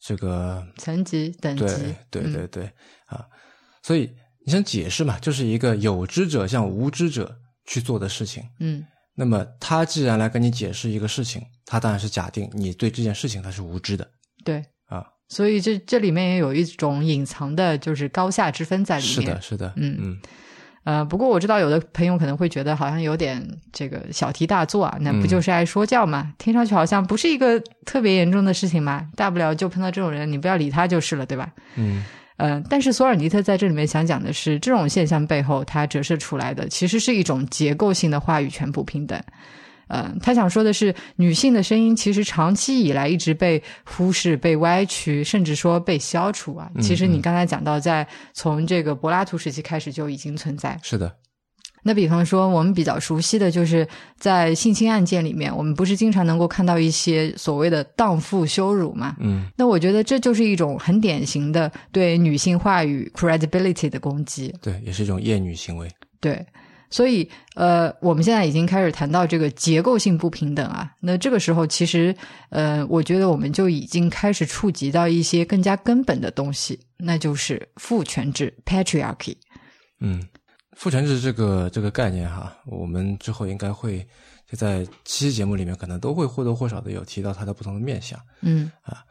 [0.00, 1.64] 这个层级、等级
[2.08, 2.64] 对，对嗯对对、
[3.06, 3.26] 啊，
[3.82, 4.08] 所以
[4.44, 8.44] 你想解释嘛，就是一个有知者向无知者去做的事情。
[8.60, 8.84] 嗯
[9.18, 14.06] 那么他既然来跟你解释一个事情，他当然是假定你对这件事情他是无知的
[14.44, 15.04] 对啊。
[15.28, 19.14] 所以这这里面也有一种隐藏的，就是高下之分在里面。
[19.14, 20.20] 是的，是的，嗯嗯
[20.86, 26.32] 呃，不过我知道有的朋友可能会觉得好像有点这个小题大做啊，那不嗯就是爱说教嘛？
[26.38, 31.50] 听上去好像不是一个特别严重的事情嘛，大不了就碰到这种人，你不要理他就是了，对吧？
[31.74, 32.04] 嗯
[32.36, 39.20] 呃，但是索尔尼特在这里面想讲的是，这种现象背后，它折射出来的其实是一种结构性的话语权不平等。
[39.88, 46.70] 呃，他想说的是，女性的声音其实长期以来一直被忽视、被歪曲，甚至说被消除啊。
[46.74, 50.78] 嗯其实你刚才讲到，在从这个柏拉图时期开始就已经存在。
[50.82, 51.14] 是的，
[51.82, 53.86] 那比方说，我们比较熟悉的就是
[54.18, 59.14] 在性侵案件里面，我们不是经常能够看到一些所谓的荡妇羞辱嘛？
[59.20, 64.52] 嗯那我觉得这就是一种很典型的对女性话语 credibility 的攻击。
[64.60, 65.88] 对，也是一种厌女行为。
[66.20, 66.44] 对，
[66.90, 70.92] 所以呃，我们现在已经开始谈到这个结构性不平等啊。
[71.00, 72.14] 那这个时候，其实
[72.50, 79.34] 呃，我觉得我们就已经开始触及到一些更加根本的东西，那就是父权制 patriarchy。
[80.00, 80.22] 嗯，
[80.76, 84.06] 父权制这个这个概念哈，我们之后应该会
[84.48, 88.18] 就在七期节目里面可能都会或多或少的有提到它的不同的面向。
[88.42, 89.04] 嗯啊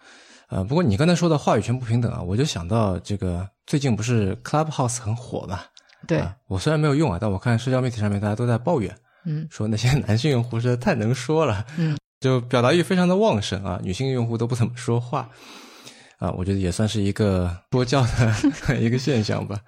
[0.48, 5.62] 呃，不过你刚才说的话语权不平等啊，我就想到这个最近不是 Clubhouse 很火嘛？
[6.08, 15.30] 对，啊，我虽然没有用啊，但我看社交媒体上面大家都在抱怨，嗯说那些 男性用户实在太能说了，嗯， 就表达欲非常的旺盛啊，女性用户都不怎么说话，
[16.18, 18.06] 啊，我觉得也算是一个 说教
[18.68, 19.60] 的一个现象吧。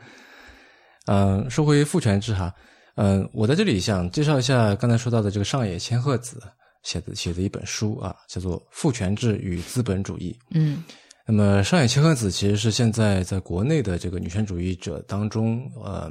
[1.08, 2.54] 嗯、说回父权制哈，
[2.96, 6.42] 嗯、我在这里想介绍一下刚才说到的这个上野千鹤子
[6.84, 10.38] 写的写的一本书啊，叫做《父权制与资本主义》。
[10.52, 10.84] 嗯
[11.28, 16.10] 那么上野千鹤子其实是现在在国内的这个女权主义者当中，呃，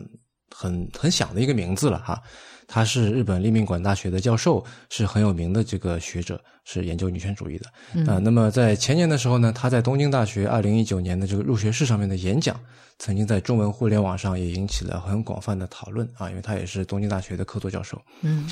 [0.55, 2.23] 很很响的一个名字了哈。
[2.69, 7.67] 她是日本立命馆大学的教授，是很有名的这个学者，是研究女权主义的。
[7.95, 12.61] 嗯啊、那么在前年的时候呢，她在东京大学二零一九年的这个入学式上面的演讲，
[12.99, 18.03] 曾经在中文互联网上也引起了很广泛的讨论啊，因为她也是东京大学的客座教授。
[18.23, 18.51] 嗯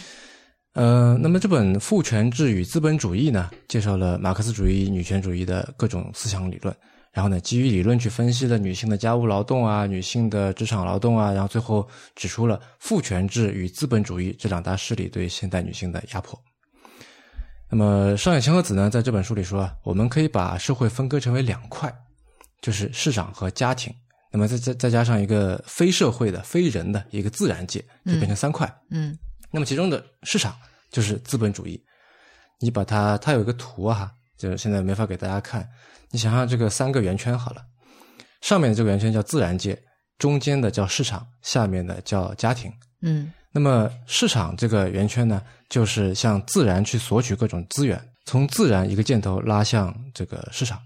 [0.74, 6.76] 呃，那么这本《父权制与资本主义》呢，介绍了马克思主义、女权主义的各种思想理论，
[7.12, 16.36] 然后呢，基于理论去分析了女性的家务劳动啊、女性的职场劳动啊，然后最后指出了父权制与资本主义这两大势力对现代女性的压迫。
[17.70, 21.92] 那么上野千鹤子呢，在这本书里说，我们可以把社会分割成为两块，
[22.60, 23.94] 就是市场和家庭。
[24.32, 28.68] 那么再再再加上一个非社会的、非人的一个自然界，就变成三块。
[28.90, 29.16] 嗯
[29.54, 30.52] 那么其中的市场
[30.90, 31.80] 就是资本主义。
[32.58, 35.68] 你把它，它有一个图啊，就是现在没法给大家看。
[36.10, 37.62] 你想象这个三个圆圈好了，
[38.40, 39.80] 上面的这个圆圈叫自然界，
[40.18, 42.72] 中间的叫市场，下面的叫家庭。
[43.02, 50.80] 嗯那么市场这个圆圈呢，就是向自然去索取各种资源，从自然一个箭头拉向这个市场，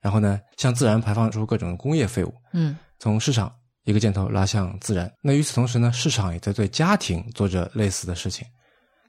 [0.00, 3.52] 然后呢，向自然排放出各种工业废物，嗯从市场
[3.88, 5.10] 一个箭头拉向自然。
[5.22, 8.46] 那与此同时呢，市场也在对家庭做着类似的事情。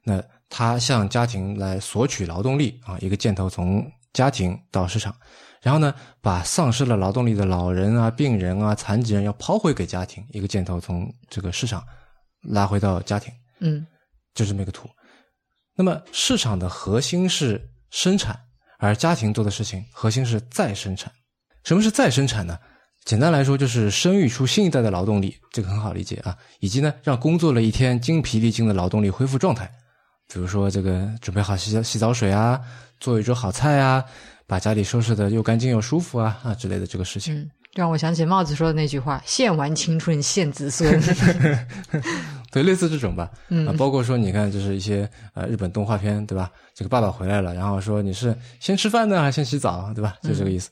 [0.06, 5.14] 那他向家庭来索取劳动力啊，一个箭头从家庭到市场，
[5.62, 11.84] 然后呢，把丧失了劳动力的老人啊、病人啊、残疾人要抛回给家庭，一个箭头从这个市场
[12.44, 13.86] 拉回到家庭，嗯
[14.34, 14.90] 就这么一个图。
[15.76, 18.40] 那么市场的核心是生产，
[18.78, 21.12] 而家庭做的事情核心是再生产。
[21.66, 22.58] 什么是再生产呢？
[23.10, 26.38] 简单来说，就是生育出新一代的劳动力，这个很好理解啊。
[26.60, 29.68] 以及呢，让工作了一天精疲力尽的劳动力恢复状态，
[30.32, 32.62] 比如说这个准备好洗澡洗澡水啊，
[33.00, 34.06] 做一桌好菜啊，
[34.46, 37.36] 把家里收拾的又干净又舒服啊啊之类的这个事情。
[37.36, 41.02] 嗯，让我想起帽子说的那句话：“献完青春献子孙。
[42.54, 46.52] 对，类似这种吧，嗯啊，包括说你看，就是一些呃日本动画片，对吧？
[46.76, 50.16] 这个爸爸回来了，然后说你是先吃饭呢，还是先洗澡，对吧？
[50.22, 50.70] 就这个意思。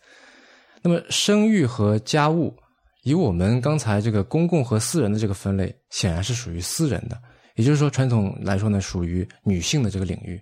[0.81, 2.55] 那么生育和家务，
[3.03, 7.19] 以我们刚才这个公共和私人的这个分类，显然是属于私人的，
[7.55, 10.39] 也就是说，传统来说呢，属于女性的这个领域。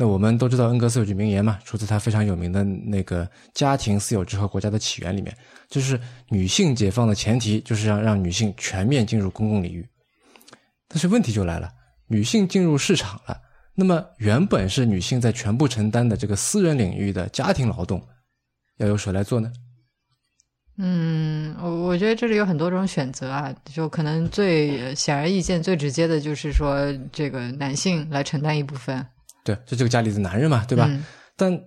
[0.00, 5.36] 那我们都知道恩格斯有句名言嘛，出自他非常有名的那个《家庭、私有制和国家的起源》里面，
[5.68, 9.84] 就是女性解放的前提就是要让女性全面进入公共领域。
[10.86, 11.68] 但是问题就来了，
[12.06, 13.36] 女性进入市场了，
[13.74, 18.00] 那么原本是女性在全部承担的这个私人领域的家庭劳动，
[18.78, 19.52] 要由谁来做呢？”
[20.80, 26.76] 嗯，我我觉得这里有很多种选择啊，就可能最呃显而易见、最直接的就是说，
[27.12, 29.04] 这个男性来承担一部分，
[29.44, 30.86] 对，就这个家里的男人嘛，对吧？
[30.88, 31.04] 嗯
[31.36, 31.60] 但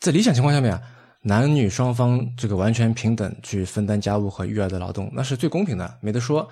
[0.00, 0.82] 在理想情况下面啊，
[1.22, 6.48] 男女双方这个完全平等去分担家务和育儿的劳动，那是最公平的，没得说。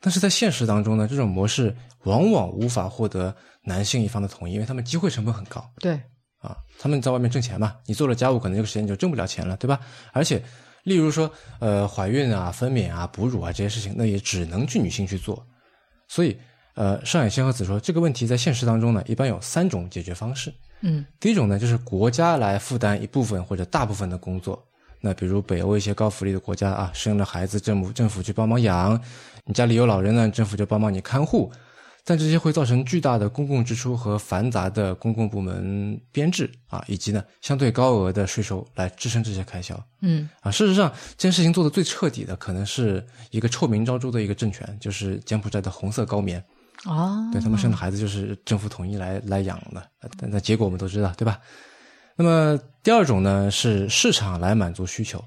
[0.00, 5.98] 但是在现实当中呢，这种模式往往无法获得男性一方的同意，因为他们机会成本很高对，
[6.44, 6.56] 啊。
[6.78, 9.80] 他们在外面挣钱嘛，你做了家务，可能这个时间你就挣不了钱了，对吧？
[10.12, 10.42] 而且，
[10.82, 11.30] 例如说，
[11.60, 15.46] 呃，怀孕啊、分娩啊、哺乳啊这些事情，那也只能去女性去做。
[16.08, 16.36] 所以，
[16.74, 20.52] 呃，上野千鹤子说，这个问题在现实当中呢，一般有三种解决方式。
[20.82, 24.62] 嗯第一种呢，就是国家来负担一部分或者大部分的工作。
[25.00, 28.98] 那比如北欧一些高福利的国家啊，生了孩子，政府政府去帮忙养；
[29.44, 31.50] 你家里有老人呢，政府就帮忙你看护。
[32.04, 40.50] 但这些会造成巨大的公共支出和繁杂的公共部门编制啊，以及呢相对高额的税收来支撑这些开销嗯啊。
[40.50, 46.44] 事实上，这件事情做的最彻底的，可能是一个臭名昭著的一个政权，就是柬埔寨的红色高棉。
[46.84, 51.40] 啊，对他们生的孩子就是政府统一来来养的，呃但那结果我们都知道，对吧？
[52.16, 55.24] 那么第二种呢是市场来满足需求，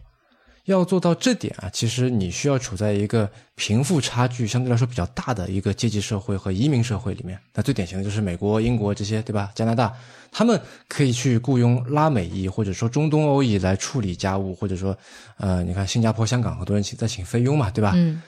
[0.67, 7.39] 要做到这点啊，其实你需要处在一个贫富差距相对来说比较大的一个阶级社会和移民社会里面。
[7.53, 9.49] 那最典型的就是美国、英国这些，对吧？
[9.55, 9.93] 加拿大，
[10.31, 14.97] 他们可以去雇佣拉美裔或者说中东欧裔来处理家务，或者说，
[15.37, 17.93] 呃，你看新加坡、香港很多人请在请菲佣嘛，对吧？
[17.95, 18.21] 嗯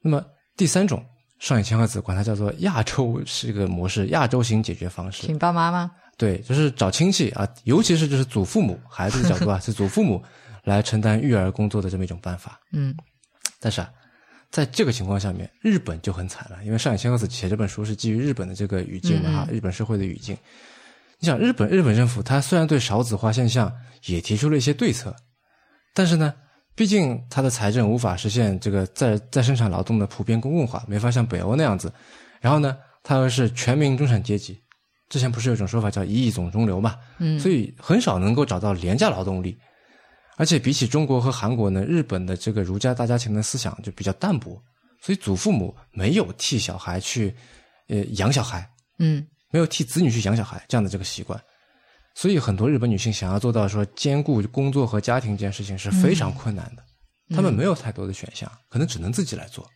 [0.00, 0.24] 那么
[0.56, 1.04] 第三种，
[1.38, 5.26] 上野千鹤子管它叫做亚洲是个模式，亚洲型解决方式。
[5.26, 5.90] 请爸妈吗？
[6.16, 10.22] 对，就是找亲戚啊，尤其是就是祖父母，孩子的角度啊，是祖父母
[10.64, 12.60] 来承担育儿工作的这么一种办法。
[12.72, 12.94] 嗯
[13.60, 13.88] 但是啊，
[14.50, 20.36] 在这个情况下面，日本就很惨了，因为上野千鹤子写这本书是基于日本的这个语境的哈，日本社会的语境。
[21.20, 23.72] 你想，日本日本政府它虽然对少子化现象
[24.06, 25.14] 也提出了一些对策，
[25.94, 26.34] 但是呢，
[26.74, 31.92] 毕竟它的财政无法实现这个再再生产劳动的普遍公共化，没法像北欧那样子。
[32.40, 34.60] 然后呢，它又是全民中产阶级，
[35.08, 39.56] 之前不是有一种说法叫“一亿总中流”嘛，嗯所以很少能够找到廉价劳动力。
[40.36, 44.62] 而且比起中国和韩国呢，日本的这个儒家大家庭的思想就比较淡薄，
[45.00, 47.34] 所以祖父母没有替小孩去
[47.88, 48.68] 呃养小孩，
[48.98, 49.26] 嗯。
[49.54, 51.38] 没有替子女去养小孩这样的这个习惯，
[52.14, 56.82] 所以很多日本女性想要做到说兼顾工作和家庭这件事情是非常困难的，
[57.36, 59.68] 她、们没有太多的选项，可能只能自己来做。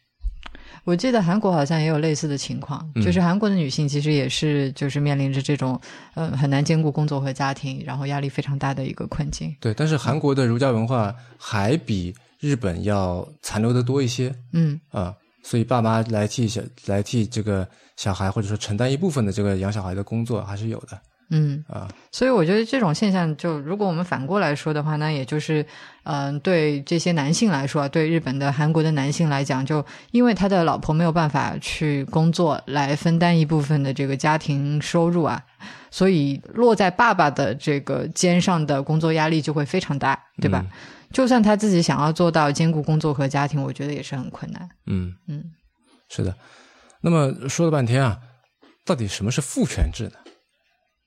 [0.86, 5.78] 我记得韩国好像也有类似的情况，嗯就是韩国的女性其实也是就是面临着这种
[6.14, 9.54] 嗯、呃很难兼顾工作和家庭，然后压力非常大的一个困境。
[9.60, 15.12] 对，但是韩国的儒家文化还比日本要残留的多一些嗯啊、
[15.42, 17.66] 所以爸妈来替小来替这个
[17.96, 20.96] 小孩或者说承担一部分的这个养小孩的工作还是有的。
[21.30, 21.88] 嗯啊。
[22.10, 25.64] 所以我觉得这种现象，就如果我们反过来说的话，那也就是，
[26.04, 35.42] 嗯、对这些男性来说啊，对日本的、韩国的男性来讲，就因为他的老婆没有办法去工作来分担一部分的这个家庭收入啊，
[35.90, 40.64] 所以落在爸爸的这个肩上的工作压力就会非常大，对吧？
[41.12, 44.68] 就算他自己想要做到兼顾工作和家庭，我觉得也是很困难。
[44.86, 45.44] 嗯嗯，
[46.08, 46.34] 是的。
[47.00, 48.18] 那么说了半天啊，
[48.84, 50.12] 到底什么是父权制呢？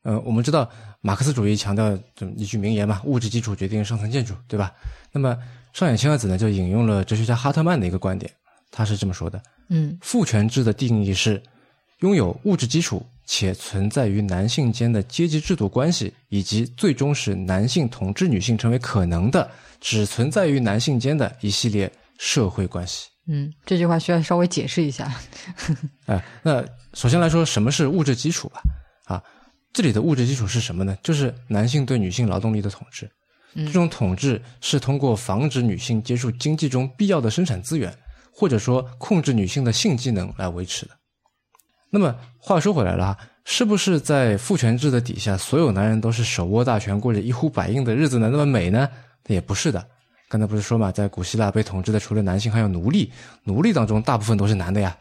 [0.03, 0.69] 呃，我们知道
[1.01, 4.71] 马克思主义强调这么一句名言嘛，物质基础决定上层建筑，对吧？
[5.11, 5.37] 那么
[5.73, 8.31] 上野千鹤子呢就引用了哲学家哈特曼的一个观点，
[8.71, 11.41] 他是这么说的：嗯父权制的定义是
[11.99, 23.09] 拥有物质基础且存在于男性间的阶级制度关系，以及最终使男性统治女性成为可能的，只存在于男性间的一系列社会关系。
[23.27, 25.13] 嗯，这句话需要稍微解释一下。
[26.07, 28.61] 哎， 那首先来说，什么是物质基础吧？
[29.05, 29.23] 啊，
[29.71, 30.97] 这里的物质基础是什么呢？
[31.03, 33.09] 就是男性对女性劳动力的统治。
[33.55, 37.91] 这种统治是通过防止女性接触经济中必要的生产资源，
[38.31, 40.91] 或者说控制女性的性技能来维持的。
[41.89, 48.29] 那么话说回来了哈，是不是在父权制的底下，所有男人都是手握大权，过着一呼百应的日子呢？
[48.31, 48.87] 那么美呢？
[49.27, 49.83] 也不是的。
[50.27, 53.11] 刚才不是说嘛，在古希腊被统治的除了男性，还有奴隶，
[53.43, 54.95] 奴隶当中大部分都是男的呀。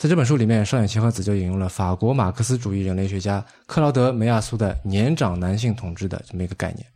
[0.00, 6.86] 在这本书里面，上野千鹤子就引用了法国马克思主义人类学家克劳德·梅亚苏的年长男性统治的这么一个概念。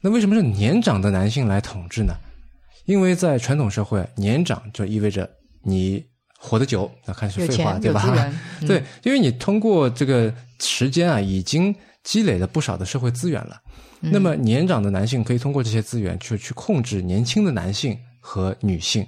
[0.00, 2.14] 那为什么是年长的男性来统治呢？
[2.84, 5.28] 因为在传统社会，年长就意味着
[5.64, 6.00] 你
[6.38, 8.32] 活得久，那看是废话，对吧？
[8.64, 11.74] 对，因为你通过这个时间啊，已经
[12.04, 13.60] 积累了不少的社会资源了。
[13.98, 19.04] 那么年长的男性可以通过这些资源去去控制年轻的男性和女性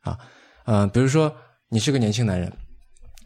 [0.00, 0.18] 啊，
[0.64, 1.30] 呃，比如说
[1.74, 2.52] 你是个年轻男人，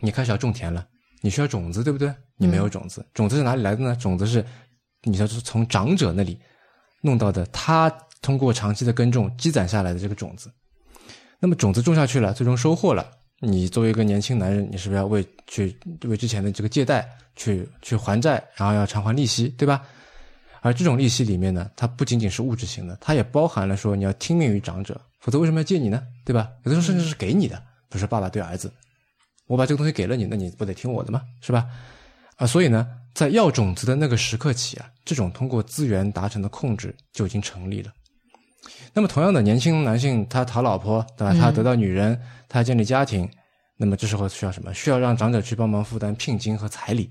[0.01, 0.88] 你开始要种田了，
[1.20, 2.11] 你需要种子，对不对？
[2.38, 3.94] 你没有种子，种子是哪里来的呢？
[3.96, 4.42] 种子是
[5.03, 6.40] 你要是从长者那里
[7.03, 7.90] 弄到的，他
[8.22, 10.51] 通过长期的耕种积攒下来的这个种子。
[11.38, 13.11] 那么种子种下去了，最终收获了。
[13.40, 19.84] 你作为一个年轻男人，你是不是要为去为之前的这个借贷去去还债，然后要偿还利息，对吧？
[20.62, 26.03] 而这种利息里面呢，它不仅仅是物质型的，它也包含了说你要听命于长者，否则为什么要借你呢？
[26.24, 26.49] 对吧？
[26.64, 28.72] 有的时候甚至是给你的，比如说爸爸对儿子，
[29.47, 31.22] 我把这个东西给了你，那你不得听我的吗？
[31.41, 31.66] 是吧？
[32.36, 37.93] 啊，所以呢，在要种子的那个时刻起啊，这种通过资源达成的控制就已经成立了。
[38.93, 41.34] 那么同样的，年轻男性他讨老婆，对吧？
[41.34, 43.28] 他得到女人，他建立家庭，
[43.76, 44.72] 那么这时候需要什么？
[44.74, 47.11] 需要让长者去帮忙负担聘金和彩礼，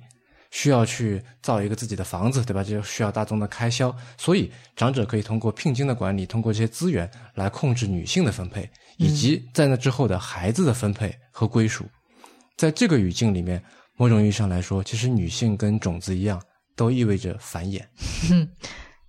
[0.51, 2.63] 需要去造一个自己的房子，对吧？
[2.63, 11.85] 这就需要大宗的开销，所以长者可以通过聘金的管理，通过这些资源来控制女性的分配，以及在那之后的孩子的分配和归属。
[12.55, 13.63] 在这个语境里面，
[13.95, 16.41] 某种意义上来说，其实女性跟种子一样，
[16.75, 17.81] 都意味着繁衍。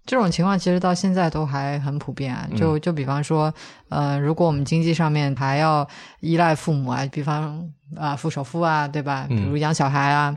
[0.08, 2.48] 这种情况其实到现在都还很普遍啊。
[2.56, 3.52] 就就比方说，
[3.90, 5.86] 呃，如果我们经济上面还要
[6.20, 7.62] 依赖父母啊，比方
[7.94, 9.26] 啊付首付啊，对吧？
[9.28, 10.34] 比如养小孩啊，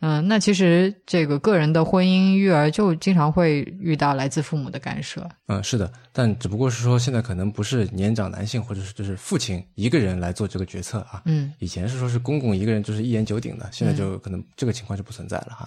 [0.00, 5.26] 嗯、那其实这个个人的婚姻育儿就经常会遇到来自父母的干涉。
[5.46, 11.22] 嗯，是的，但只不过是说现在可能不是年长男性或者是就是父亲一个人来做这个决策啊。
[11.24, 15.66] 嗯，以前是说是公公一个人就是一言九鼎的，现在就可能这个情况就不存在了哈。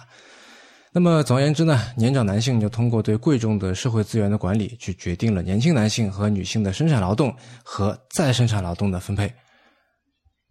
[0.98, 7.32] 那么总而言之呢，年长男性就通过对贵重的社会资源的管理，去决定了年轻男性和女性的生产劳动
[7.62, 9.32] 和再生产劳动的分配。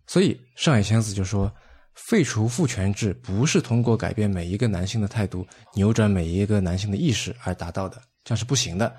[0.06, 1.54] 所以上野千子就说，
[1.96, 5.46] 废除父权制不是通过改变每一个男性的态度，
[5.76, 8.96] 扭转每一个男性的意识而达到的，这样是不行的，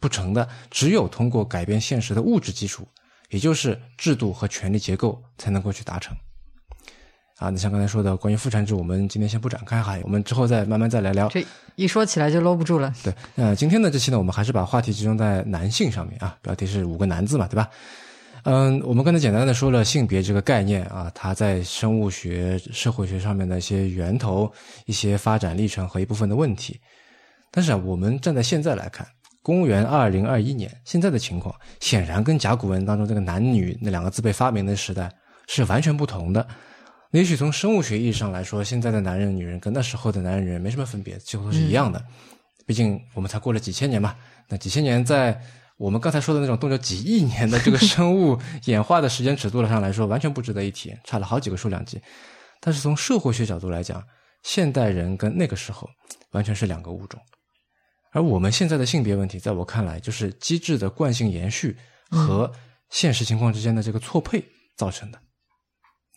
[0.00, 0.46] 不成的。
[0.70, 2.86] 只有通过改变现实的物质基础，
[3.30, 6.14] 也就是制度和权力结构，才能够去达成。
[7.40, 11.26] 啊，那像刚才说的关于副产制，我们今天先不展开哈，我们之后再慢慢再来聊。
[11.28, 11.42] 这
[11.74, 12.92] 一说起来就搂不住了。
[13.02, 17.66] 对，呃，今天的这期呢，我们还是把话题集中在男性上面啊，标题是五个男字嘛，对吧？
[18.44, 24.52] 嗯，我们刚才简单的说了性别这个概念啊，它在生物学、社会学上面的一些源头、
[24.84, 26.78] 一些发展历程和一部分的问题。
[27.50, 29.06] 但是啊，我们站在现在来看，
[29.42, 35.10] 公元二零二一年现在的情况，显然跟甲骨文当中这个男女那两个字被发明的时代
[35.48, 36.46] 是完全不同的。
[37.12, 42.00] 也许从生物学意义上来说，现在的男人、女人跟那时候的男人、女人没什么分别，几乎都是一样的。
[42.66, 44.14] 毕竟我们才过了几千年嘛，
[44.48, 45.40] 那几千年在
[45.76, 52.00] 我们刚才说的那种动辄几亿年的这个生物演化的时间尺度上来说，完全不值得一提，差了好几个数量级。
[52.60, 54.00] 但是从社会学角度来讲，
[54.44, 55.90] 现代人跟那个时候
[56.30, 57.20] 完全是两个物种。
[58.12, 61.76] 而我们现在的性别问题，在我看来，就是机制的惯性延续
[62.10, 62.52] 和
[62.90, 64.44] 现实情况之间的这个错配
[64.76, 65.18] 造成的。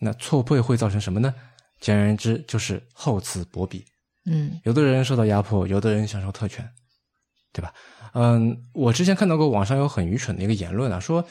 [0.00, 1.34] 那错配会造成什么呢？
[1.80, 3.84] 简而言之，就是厚此薄彼。
[4.26, 6.66] 嗯有的人受到压迫，有的人享受特权，
[7.52, 7.72] 对吧？
[8.14, 11.22] 嗯，我之前看到过网上有很愚蠢的一个言论啊，说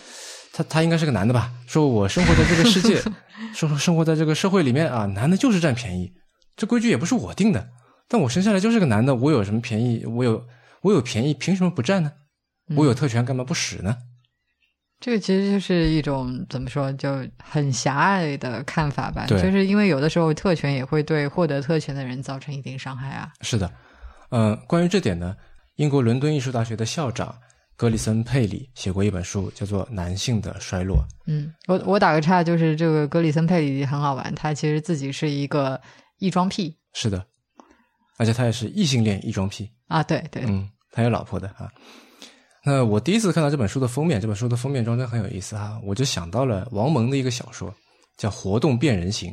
[0.51, 1.51] 他他应该是个男的吧？
[1.65, 3.01] 说我生活在这个世界，
[3.55, 6.13] 说生活在这个社会里面啊，男的就是占便宜，
[6.55, 7.69] 这规矩也不是我定的，
[8.07, 10.05] 但我生下来就是个男的，我有什么便宜？
[10.05, 10.45] 我有
[10.81, 12.11] 我有便宜，凭什么不占呢？
[12.75, 13.97] 我有特权，干嘛不使呢？
[15.03, 19.25] 这个其实就是一种怎么说，就很狭隘的看法吧。
[19.27, 23.29] 对就是因为有的时候特权也会对获得特权的人造成一定伤害啊。
[23.41, 23.69] 是的，
[24.29, 25.35] 嗯，关于这点呢，
[25.75, 27.35] 英国伦敦艺术大学的校长
[27.75, 30.99] 格里森佩里写过一本书，叫做《男性的衰落》。
[31.27, 35.81] 嗯，我我打个岔，就是这个格里森佩里很好玩，他其实自己是一个
[36.19, 37.25] 异装癖是的，
[38.17, 39.69] 而且他也是异性恋异装癖。
[39.89, 41.69] 啊，对对，嗯，他有老婆的啊。
[42.65, 47.73] 那我第一次看到这本书的封面，这本书的封面装帧很有意思哈、我就想到了王蒙的一个小说，
[48.17, 49.31] 叫《活动变人形》。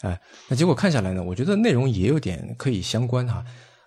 [0.00, 3.44] 哎，那结果看下来呢，我觉得内容也有点可以相关哈、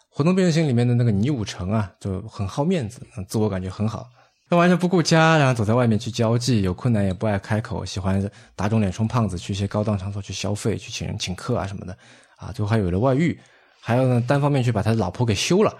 [0.09, 4.07] 活动变人形》里面的那个倪武成啊，就很好面子，自我感觉很好，
[4.49, 8.25] 他完全不顾家，然后走在外面去交际，有困难也不爱开口，喜欢
[8.55, 11.95] 打肿脸充胖子，去一些高档场所去消费，去请人请客啊什么的，
[12.37, 13.37] 啊，最后还有了外遇，
[13.81, 15.75] 还有呢单方面去把他老婆给休了。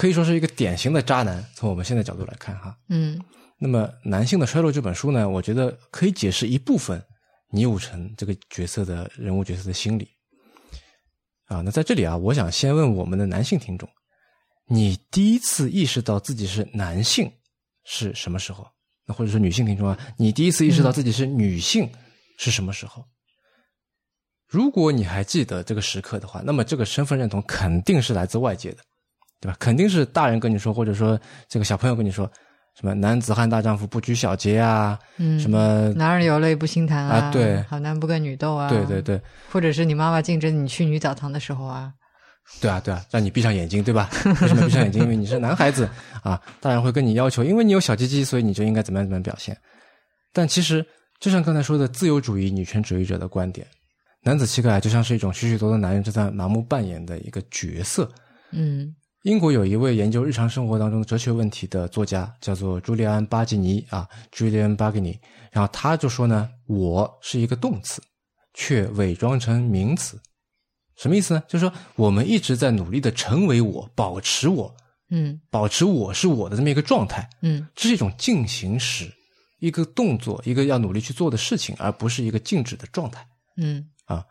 [0.00, 1.44] 可以说是一个典型的渣男。
[1.54, 3.20] 从我们现在角度来看，哈，嗯
[3.58, 7.04] 那么《男性的衰落》这本书呢，我觉得可以解释一部分
[7.50, 10.08] 倪武成这个角色的人物角色的心理。
[11.48, 13.86] 啊，那在这里啊，我想先问我们的男性听众：
[14.68, 17.30] 你第一次意识到自己是男性
[17.84, 18.66] 是什么时候？
[19.04, 21.92] 那或者说女性听众啊，你第一次意识到自己是女性
[22.38, 23.04] 是什么时候？
[24.46, 28.82] 如果你还记得这个时刻的话，那么这个身份认同肯定是来自外界的。
[29.40, 29.56] 对吧？
[29.58, 31.18] 肯定是大人跟你说，或者说
[31.48, 32.30] 这个小朋友跟你说，
[32.78, 39.20] 什么男子汉大丈夫不拘小节啊，嗯，什么男儿有泪不轻弹啊对好男不跟女斗啊，对对对
[39.50, 41.92] 或者是你妈妈禁止你去女澡堂的时候啊，
[42.60, 44.08] 对啊对啊，让你闭上眼睛，对吧？
[44.24, 45.02] 为什么闭上眼睛？
[45.02, 45.88] 因为你是男孩子
[46.22, 49.56] 啊，大人会跟你要求，因为你有小鸡鸡，所以你就应该怎么样怎么样表现。
[50.32, 50.84] 但其实，
[51.18, 53.66] 就像刚才说的自由主义女权主义者的观点，
[54.22, 58.10] 男子气概就像是一种许许多多男人正在盲目扮演的一个角色。
[58.52, 65.20] 嗯英国有一位研究日常生活当中的哲学问题的作家，叫做朱利安·巴吉尼啊，Julian b a g n i
[65.52, 68.02] 然后他就说呢，我是一个动词，
[68.54, 70.18] 却伪装成名词，
[70.96, 71.42] 什么意思呢？
[71.46, 74.74] 就是说我们一直在努力的成为我，保持我，
[75.10, 79.12] 嗯保持我是我的这么一个状态，嗯这是一种进行时，
[79.58, 83.26] 一个动作，一个要努力去做的事情，而不是一个静止的状态。
[83.58, 84.24] 嗯啊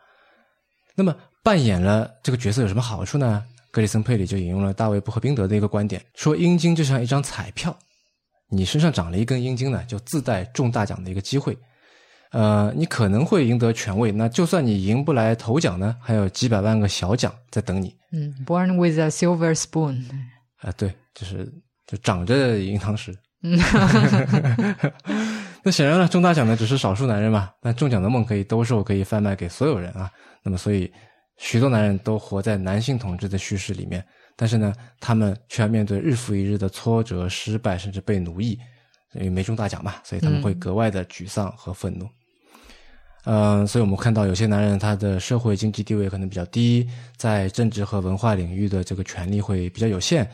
[0.95, 3.45] 那么扮演了这个角色有什么好处呢？
[3.71, 7.77] 格里森佩里就引用了大卫布赫宾德的一个观点，说阴茎就像一张彩票，
[8.49, 11.57] 你身上长了一根阴茎呢，就自带中大奖的一个机会。
[12.31, 17.95] 呃，你可能会赢得权位，那就算你赢不来头奖呢，还有几百万个小奖在等你。
[18.11, 20.03] 嗯，Born with a silver spoon，
[20.61, 21.51] 啊、对，就是
[21.87, 23.15] 就长着银汤匙。
[23.41, 23.57] 嗯
[25.63, 30.09] 那显然了，中大奖的只是少数男人嘛，但中奖的梦可以兜售，可以贩卖给所有人啊。
[30.43, 30.91] 那么，所以
[31.39, 38.59] 许多男人都活在男性统治的叙事里面，但是呢，他们却要面对日复一日的挫折、失败，甚至被奴役，
[39.13, 42.07] 因为没中大奖嘛，所以他们会格外的沮丧和愤怒。
[43.23, 50.29] 嗯、所以我们看到有些男人他的社会经济地位可能比较低，在政治和文化领域的这个权利会比较有限，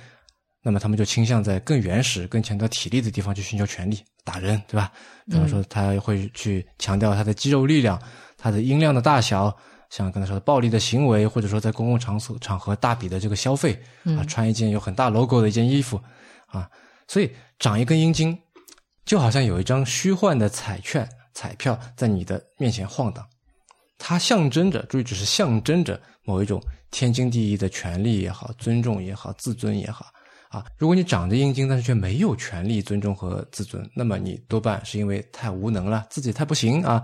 [0.63, 4.91] 那么他们就倾向在更原始、更强调体力的地方去寻求权利，打人，对吧？
[5.27, 8.01] 比方说，他会去强调他的肌肉力量、
[8.37, 9.55] 他的音量的大小，
[9.89, 13.79] 像刚才说的暴力的行为，或者说在公共场所场合大笔的这个消费
[14.17, 15.99] 啊，穿一件有很大 logo 的一件衣服
[16.47, 16.69] 啊，
[17.07, 18.37] 所以长一根阴茎，
[19.05, 23.25] 就好像有一张虚幻的彩券、彩票在你的面前晃荡，
[23.97, 26.61] 它象征着，注意，只是象征着某一种
[26.91, 30.07] 天经地义的权利也好、尊重也好、自尊也好。
[30.49, 37.03] 啊，如果你长着阴茎，但是却没有权利、尊重和自尊，那么你多半是因为太无能了，自己太不行啊。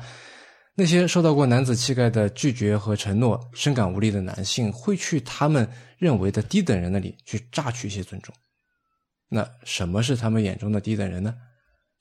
[0.74, 8.34] 那些受到过男子气概的拒绝和承诺，深感无力的男性，会去他们认为的低等人那里去榨取一些尊重。
[9.28, 11.36] 那什么是他们眼中的低等人呢？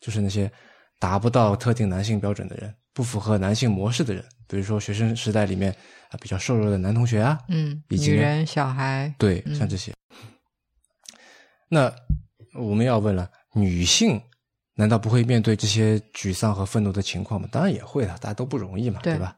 [0.01, 0.51] 就是那些
[0.99, 5.71] 达不到特定男性标准的人，不符合男性模式的人，比如说学生时代里面
[6.11, 9.93] 啊比较瘦弱的男同学啊，嗯，以及女人、小孩，对，像这些。
[11.69, 11.93] 那
[12.55, 14.21] 我们要问了，女性
[14.81, 17.47] 难道不会面对这些沮丧和愤怒的情况吗？
[17.53, 19.37] 当然也会的，大家都不容易嘛，对对吧？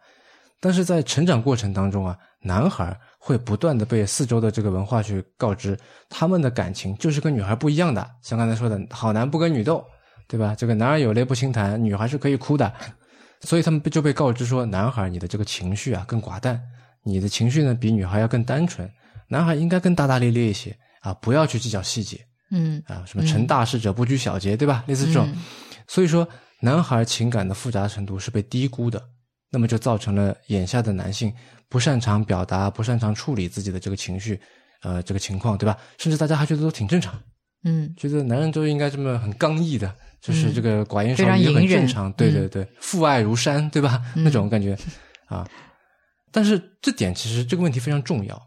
[0.61, 5.77] 但是在成长过程当中啊，男孩会不断的被四周的这个文化去告知，
[6.09, 8.09] 他们的感情就是跟女孩不一样的。
[8.23, 9.85] 像刚才说的，好男不跟女斗，
[10.29, 10.55] 对吧？
[10.55, 12.73] 这个男儿有泪不轻弹，女孩是可以哭的。
[13.41, 16.63] 所以他们就被告知说，男孩你的这个情绪啊更寡淡，
[17.03, 18.89] 你的情绪呢比女孩要更单纯，
[19.27, 24.85] 男孩应该更大大咧咧一些啊，不要去计较细节嗯啊，什么成大事者不拘小节，对吧？
[24.87, 25.27] 类似这种。
[25.27, 25.43] 嗯
[25.89, 26.27] 所以说，
[26.61, 29.03] 男孩情感的复杂程度是被低估的，
[29.51, 31.31] 那么就造成了眼下的男性
[31.69, 34.41] 不擅长表达、不擅长处理自己的这个情绪，
[34.83, 35.77] 呃，这个情况，对吧？
[35.99, 37.21] 甚至大家还觉得都挺正常，
[37.65, 44.01] 嗯觉得男人都应该这么很刚毅的，就是这个寡言少语也很正常，对对对，父爱如山，对吧？
[44.15, 44.79] 那种感觉
[45.27, 45.47] 啊。
[46.31, 48.41] 但是这点其实这个问题非常重要。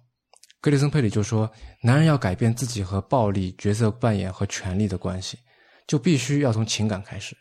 [0.65, 1.47] 格里森佩里就说，
[1.79, 5.37] 男人要改变自己和暴力角色扮演和权力的关系，
[5.85, 7.37] 就必须要从情感开始。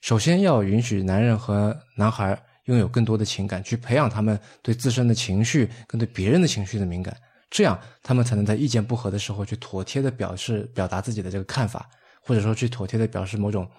[0.00, 7.16] 首先要允许男人和男孩拥有更多的情感，去培养他们对自身的情绪跟对别人的情绪的敏感，
[7.48, 11.88] 这样他们才能在意见不合的时候去妥帖的表示表达自己的这个看法，
[12.20, 13.70] 或者说去妥帖的表示某种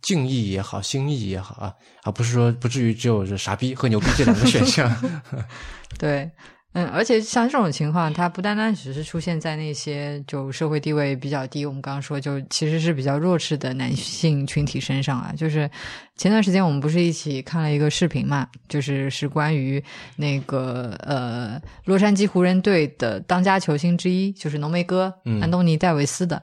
[0.00, 1.72] 敬意也好、心意也好啊，
[2.02, 4.92] 而不是说不至于只有这傻逼和牛逼这两个选项。
[5.96, 6.28] 对，
[6.74, 15.34] 嗯，而且像这种情况，它不单单只是出现在那些就社会地位比较低，我们刚刚说就其实是比较弱势的男性群体身上啊。
[15.36, 15.70] 就是
[16.16, 19.84] 前段时间我们不是一起看了一个视频嘛，就是是关于
[20.16, 26.42] 那个呃洛杉矶湖人队的当家球星之一，就是浓眉哥、嗯安东尼戴维斯的。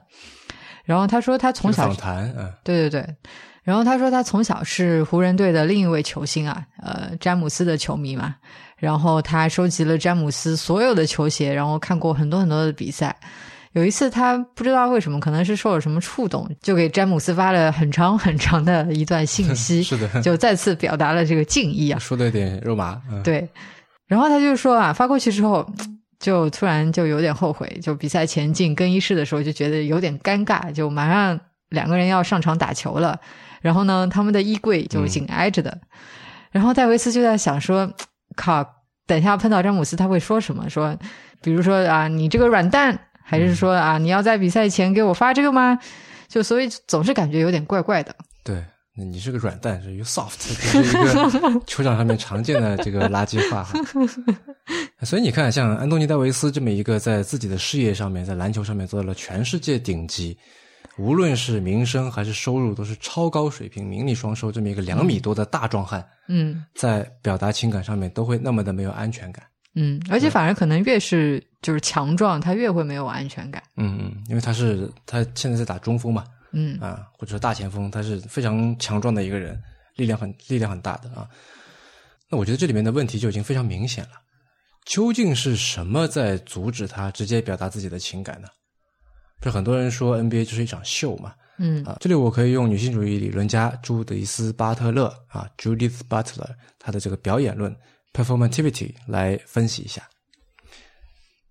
[0.84, 3.16] 然后他说他从小访谈，嗯对对对，
[3.64, 8.36] 然后他说他从小是湖人队的另一位球星啊，呃，詹姆斯的球迷嘛。
[8.80, 13.14] 然后他收集了詹姆斯所有的球鞋，然后看过很多很多的比赛。
[13.72, 21.98] 有一次他不知道为什么，可能是受了什么触动，就给詹姆斯发了很长很长的一段信 息，是的，就再次表达了这个敬意啊。
[22.00, 23.48] 说的有点肉麻，嗯，对，
[24.08, 25.64] 然后他就说啊，发过去之后，
[26.18, 33.20] 就突然就有点后悔，就比赛前进更衣室的时候就觉得有点尴尬，就马上两个人要上场打球了，
[33.60, 35.78] 然后呢，他们的衣柜就紧挨着的，
[36.50, 37.88] 然后戴维斯就在想说，
[38.40, 38.66] 靠，
[39.06, 40.66] 等一下碰到詹姆斯他会说什么？
[40.70, 40.96] 说，
[41.42, 45.78] 比如说啊，你这个软蛋，还是说啊，你要在比赛前给我发这个吗？
[46.26, 48.16] 就所以总是感觉有点怪怪的。
[48.42, 48.64] 对，
[48.96, 50.38] 你是个软蛋，是一个 soft，
[50.72, 53.78] 这是一个球场上面常见的这个垃圾话哈。
[55.04, 60.38] 所以你看，像安东尼戴维斯这么一个在自己的事业上面，在篮球上面做到了全世界顶级，
[60.98, 69.44] 无论是名声还是收入都是超高水平、名利双收，这么一个两米多的大壮汉，嗯在表达情感上面都会那么的没有安全感。
[69.74, 73.62] 嗯，而且反而可能越是就是强壮，他越会没有安全感。
[73.76, 79.56] 嗯嗯，因为他是他现在在打中锋嘛，嗯啊，或者说大前锋，他是非常强壮的一个人，
[79.94, 81.26] 力量很力量很大的啊。
[82.28, 84.10] 那我觉得这里面的问题就已经非常明显了，
[84.84, 88.48] 究竟是什么在阻止他直接表达自己的情感呢？
[89.40, 91.34] 不是很多人说 NBA 就是一场秀嘛？
[91.58, 97.74] 嗯啊，这里我可以用女性主义理论家朱迪斯·巴特勒啊 （Judith Butler） 她的这个表演论
[98.12, 100.08] （performativity） 来分析一下。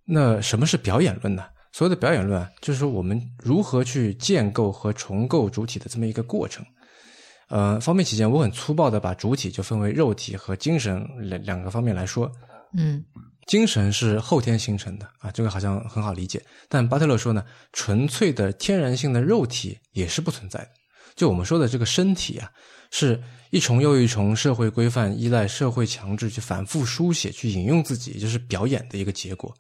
[0.06, 1.46] 那什么是表演论呢？
[1.72, 6.66] 所谓的表演论啊，就是说我们如何去建构和重构主体的这么一个过程。
[7.50, 12.32] 呃，方便起见，我很粗暴的把主体就分为肉体和精神两两个方面来说。
[12.76, 13.04] 嗯
[13.50, 16.40] 精神是后天形成的啊，这个好像很好理解。
[16.68, 17.44] 但巴特勒说呢，
[17.74, 20.70] 纯粹的天然性的肉体也是不存在的。
[21.16, 22.48] 就我们说的这个身体啊，
[22.92, 23.20] 是
[23.50, 29.52] 一重又一重社会规范、依赖社会强制去反复书写、去引用自己，就是表演的一个结果。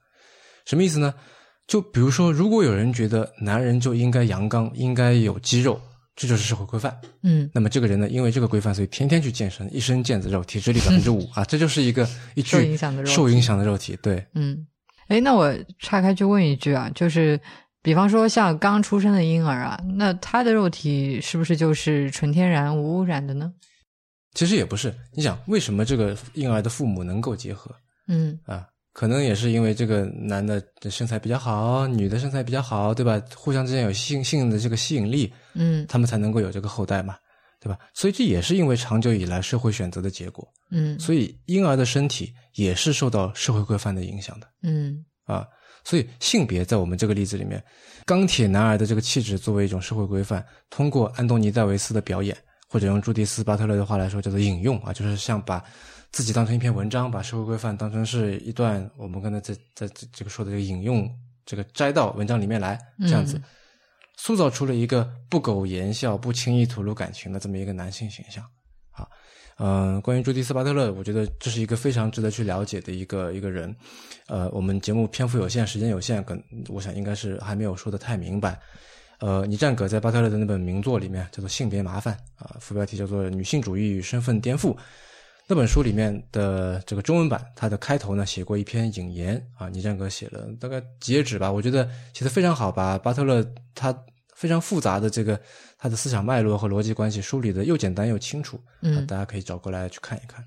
[0.65, 1.11] 什么意思呢？
[1.65, 5.81] 就比如说，如果有人觉得男人就应该阳刚，应该有肌肉，
[6.19, 6.93] 这就是社会规范。
[7.23, 12.05] 嗯那么这个人呢，因为这个规范，所以天天去健身，一身腱子肉，体脂率百分之五 啊，这就是一个
[12.35, 13.97] 一具受影响的肉体受影响的肉体。
[14.01, 14.67] 对，嗯，
[15.07, 17.39] 哎，那我岔开去问一句啊，就是
[17.81, 23.53] 比方说像刚出生的婴儿啊，那他的肉体是不是就是纯天然无污染的呢？
[24.33, 24.93] 其实也不是。
[25.13, 27.73] 你想，为什么这个婴儿的父母能够结合
[28.09, 28.67] 嗯啊？
[28.91, 33.21] 可能也是因为这个男的身材比较好，女的身材比较好，对吧？
[33.35, 37.15] 互相之间有性性的这个吸引力，嗯他们才能够有这个后代嘛，
[37.59, 37.77] 对吧？
[37.93, 40.47] 所以这也是因为长久以来社会选择的结果。
[40.71, 44.47] 嗯所以婴儿的身体也是受到社会规范的影响的。
[44.63, 45.47] 嗯啊，
[45.83, 47.63] 所以性别在我们这个例子里面，
[48.05, 52.35] 钢铁男儿的这个气质作为一种社会规范，通过安东尼戴维斯的表演，
[52.67, 55.63] 或者用朱迪斯巴特勒的话来说叫做引用啊，就是像把
[56.11, 61.09] 自己当成一篇文章，把社会规范当成是一段我们刚才在在这这个说的这个引用
[61.45, 63.43] 这个摘到文章里面来，这样子、嗯
[64.21, 68.43] 塑造出了一个不苟言笑、不轻易吐露感情的这么一个男性形象。
[68.91, 69.07] 啊，
[69.59, 73.73] 嗯，关于朱迪斯巴特勒，我觉得这是一个非常值得去了解的一个一个人。
[74.27, 76.37] 呃，我们节目篇幅有限，时间有限，可
[76.67, 78.59] 我想应该是还没有说的太明白。
[79.21, 84.75] 呃，倪占葛在巴特勒的那本名作里面叫做《性别麻烦》啊，副标题叫做《女性主义与身份颠覆》。
[85.51, 93.43] 那本书里面的这个中文版，它的开头呢写过一篇引言啊，倪战哥写了大概几页纸吧，我觉得写的非常好，把巴特勒
[93.73, 93.91] 他
[94.35, 95.41] 非常复杂的这个
[95.75, 100.45] 他的思想脉络和逻辑关系梳理的又简单又清楚，嗯大家可以找过来去看一看。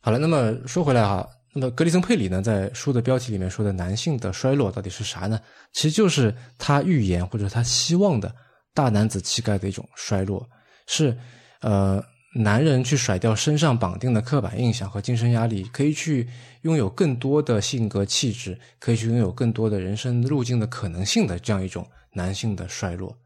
[0.00, 5.40] 好了，那么说回来哈，那么格里森佩里呢，在书的标题里面说的男性的衰落到底是啥呢？
[5.72, 8.34] 其实就是他预言或者他希望的
[8.74, 10.44] 大男子气概的一种衰落，
[10.88, 11.16] 是
[11.60, 12.04] 呃
[12.34, 16.28] 男人去甩掉身上绑定的刻板印象和精神压力，可以去
[16.62, 23.16] 拥有更多的性格气质，可以去拥有更多的人生路径的可能性的这样一种男性的衰落。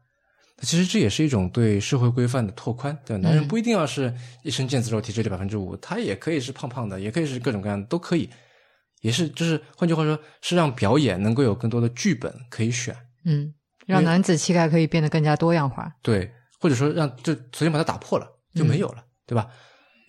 [0.61, 3.21] 其实这也是一种对社会规范的拓宽，对吧？
[3.21, 8.29] 男人不一定要是一身腱子肉、体脂率百分之五，他也可以是胖胖的，也可以是各种各样的，都可以。
[9.01, 13.53] 也是，就是换句话说，是让表演能够有更多的剧本可以选，嗯，
[13.85, 15.95] 让男子气概可以变得更加多样化。
[16.01, 19.47] 对，或者说让就首先把它打破了，就没有了，对吧？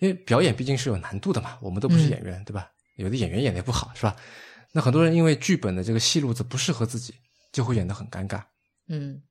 [0.01, 2.69] 因为表演毕竟是有难度的嘛，我们都不是演员，对吧？
[2.95, 4.15] 有的演员演的也不好，是吧？
[4.71, 7.13] 那很多人因为剧本的这个戏路子不适合自己，
[7.51, 8.41] 就会演得很尴尬。
[8.87, 9.21] 嗯，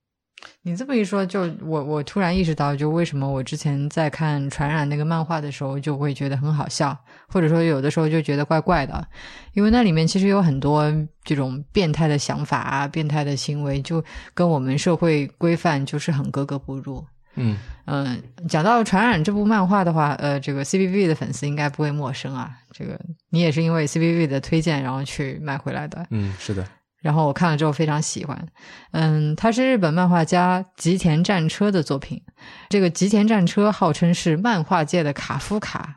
[0.63, 6.97] 你这么一说，就我我突然意识到，就为什么我之前在看《传染》那个漫画的时候，就会觉得很好笑，
[7.29, 9.09] 或者说有的时候就觉得怪怪的，
[9.55, 10.93] 因为那里面其实有很多
[11.25, 14.05] 这种变态的想法啊、变态的行为，就
[14.35, 17.05] 跟我们社会规范就是很格格不入。
[17.39, 22.51] 嗯嗯，讲到《传染》这部漫画的话，呃，这个 CBV 的粉丝应该不会陌生啊。
[22.71, 26.07] 这个你也是因为 CBV 的推荐，然后去买回来的。
[26.11, 26.63] 嗯，是的，
[27.01, 28.47] 然后我看了之后非常喜欢。
[28.91, 32.21] 嗯，它是日本漫画家吉田战车的作品。
[32.69, 35.97] 这个吉田战车号称是漫画界的卡夫卡。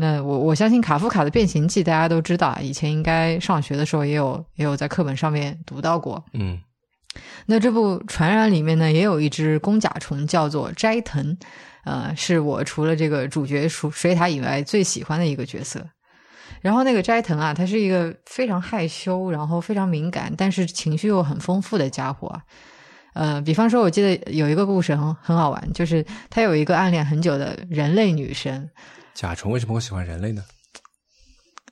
[0.00, 6.24] 那我我相信卡夫卡的《变形记》大家都知道，以前应该上学的时候也有也有在课本上面读到过。
[6.32, 6.58] 嗯
[7.50, 11.34] 那这部《传染》里面呢，也有一只公甲虫叫做斋藤，
[11.84, 15.82] 呃，是我除了这个主角水水獭以外最喜欢的一个角色。
[16.60, 22.42] 然后那个斋藤啊，他是一个非常害羞，然后非常敏感，但是情绪又很丰富的家伙啊。
[23.14, 28.68] 呃，比方说，我记得有一个故事很很好玩，就是他有一个暗恋很久的人类女生，
[29.14, 30.44] 甲虫为什么会喜欢人类呢？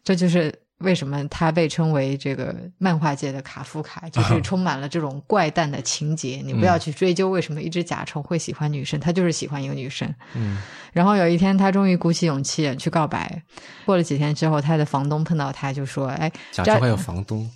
[0.03, 6.43] 这就是为什么他被称为这个漫画界的卡夫卡，就是充满了这种怪诞的情节。
[6.45, 10.13] 你不要去追究为什么一只甲虫会喜欢女生，他就是喜欢一个女生。
[10.35, 10.59] 嗯
[10.93, 13.43] 然后有一天，他终于鼓起勇气去告白。
[13.85, 17.51] 过了几天之后，他的房东碰到他，就说：“哎，这甲虫还有房东。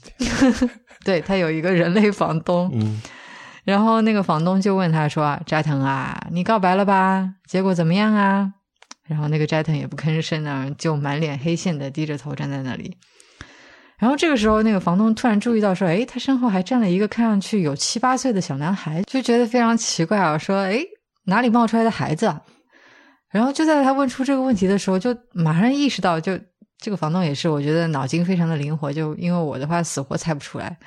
[1.04, 2.70] 对他有一个人类房东。
[2.74, 3.00] 嗯
[3.64, 7.34] 然后那个房东就问他说：“啊斋藤啊，你告白了吧？
[7.46, 8.54] 结果怎么样啊？”
[9.10, 12.96] 然后那个斋藤也不吭声呢，就满脸黑线的低着头站在那里。
[13.98, 20.80] 然后这个时候，那个房东突然注意到说：“哎，他身后还站了一个看上去有七八岁的小男孩，就觉得非常奇怪啊，说：‘哎，
[21.24, 22.40] 哪里冒出来的孩子啊？’
[23.30, 26.38] 然后就在他问出这个问题的时候，就马上意识到，就
[26.78, 30.78] 这个房东也是，我觉得脑筋非常的灵活，就因为我的话死活猜不出来，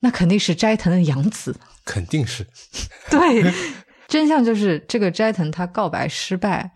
[0.00, 1.54] 那肯定是斋藤的养子。
[1.84, 2.46] 肯定是。
[3.08, 3.52] 对，
[4.08, 6.72] 真相就是这个斋藤他告白失败，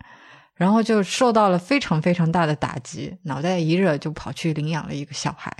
[0.55, 5.51] 然后就受到了非常非常大的打击，脑袋一热就跑去领养了一个小孩。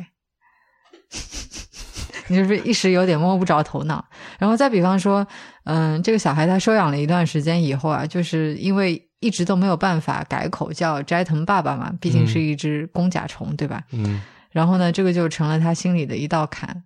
[2.27, 4.03] 你是不是一时有点摸不着头脑？
[4.39, 5.27] 然后再比方说，
[5.65, 13.83] 嗯，这个小孩他收养了一段时间以后啊，就是因为一直都没有办法改口叫斋藤爸爸嘛，毕竟是一只公甲虫，对吧？
[13.91, 14.21] 嗯
[14.51, 16.83] 然后呢，这个就成了他心里的一道坎。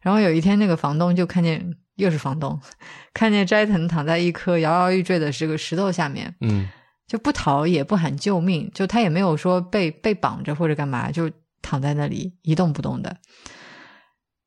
[0.00, 2.58] 然后有一天，那个房东就看见，又是房东，
[3.12, 6.68] 看见斋藤躺在一颗摇摇欲坠的这个石头下面，嗯
[7.08, 11.28] 就不逃也不喊救命，就他也没有说被被绑着或者干嘛，就
[11.62, 13.16] 躺在那里一动不动的。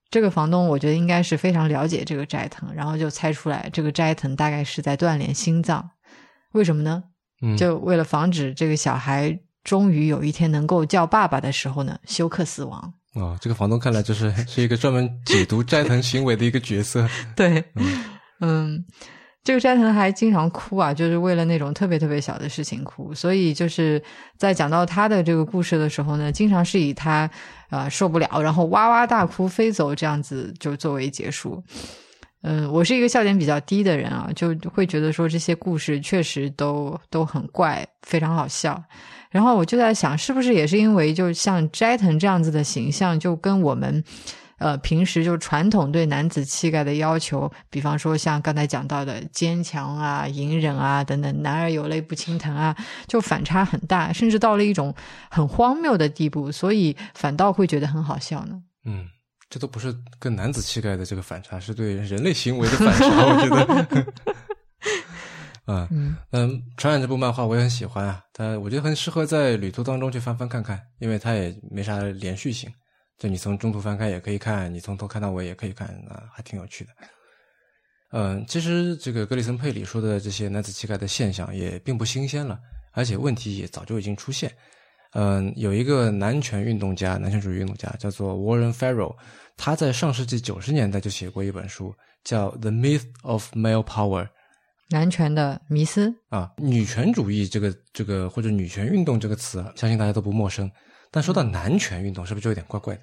[0.09, 5.89] 这个房东我觉得应该是非常了解这个斋藤，然后就猜出来这个斋藤大概是在锻炼心脏。
[6.51, 7.03] 为什么呢？
[7.41, 12.93] 嗯，就为了防止这个小孩终于有一天能够叫爸爸的时候呢，休克死亡。
[13.15, 17.07] 哦，这个房东看来就是 是一个专门解读斋藤行为的一个角色。
[17.35, 18.03] 对，嗯
[18.41, 18.85] 嗯，
[19.43, 23.13] 这个斋藤还经常哭啊，就是为了那种特别特别小的事情哭。
[23.13, 24.01] 所以就是
[24.37, 27.29] 在讲到他的这个故事的时候呢，经常是以他
[27.69, 31.63] 呃受不了，然后哇哇大哭飞走这样子就作为结束。
[32.43, 38.83] 嗯，我是一个笑点比较低的人啊，就会觉得说这些故事确实都都很怪，非常好笑。
[39.29, 44.03] 然后我就在想，是不是也是因为就像斋藤这样子的形象，就跟我们
[44.61, 52.75] 呃平时就传统对男子气概的要求，比方说像刚才讲到的坚强啊、隐忍啊等等，男儿有泪不轻弹啊，
[53.07, 54.93] 就反差很大，甚至到了一种
[55.29, 58.61] 很荒谬的地步，所以反倒会觉得很好笑呢。
[58.85, 59.07] 嗯，
[59.49, 63.05] 这都不是跟男子气概的这个反差，是对人类行为的反差。
[63.25, 64.05] 我觉得。
[65.65, 72.69] 啊嗯嗯，传染这部漫画我也很喜欢啊，它我觉得很适合在旅途当中去翻翻看看，因为它也没啥连续性，
[73.21, 76.89] 就你从中途翻开也可以看，你从头看到尾也可以看啊，还挺有趣的。
[78.13, 82.59] 嗯，其实这个格里森佩里说的这些男子气概的现象也并不新鲜了，
[82.93, 84.51] 而且问题也早就已经出现。
[85.13, 89.15] 嗯，有一个男权运动家，男权主义运动家叫做 Warren Farrell，
[89.55, 91.93] 他在上世纪九十年代就写过一本书，
[92.23, 94.23] 叫《The Myth of Male Power》。
[94.89, 100.69] 男权的迷思，啊，女权主义这个这个或者女权运动这个词啊，相信大家都不陌生。
[101.13, 103.01] 但说到男权运动，是不是就有点怪怪的？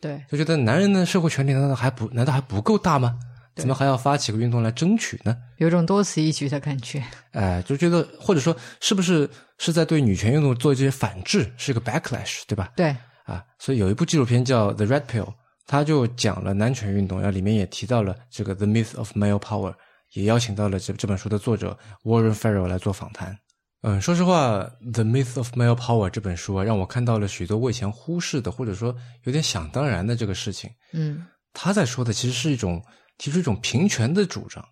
[0.00, 3.18] 对，就觉得男人的社会权利难道还不难道还不够大吗？
[3.56, 5.34] 怎么还要发起个运动来争取呢？
[5.56, 7.02] 有种多此一举的感觉。
[7.32, 9.26] 哎，就觉得或者说是不是
[9.56, 12.70] 是在对女权运动做一些反制，是一个 backlash，对吧？
[12.76, 12.94] 对，
[13.24, 15.24] 啊，所以有一部纪录片叫《The Red Pill》，
[15.66, 19.72] 它就讲了男权运动，然后里面也提到了这个《The Myth of Male Power》，
[20.12, 23.38] 也邀请到了这这本书的作者 Warren Farrell 来做访谈。
[23.82, 24.58] 嗯，说实话，
[24.92, 30.70] 《The Myth of Male Power》这本书啊，让我看到了许多我以前忽视的，或者说有点想当然的这个事情。
[30.92, 32.82] 嗯他在说的其实是一种
[33.16, 34.62] 提出一种平权的主张，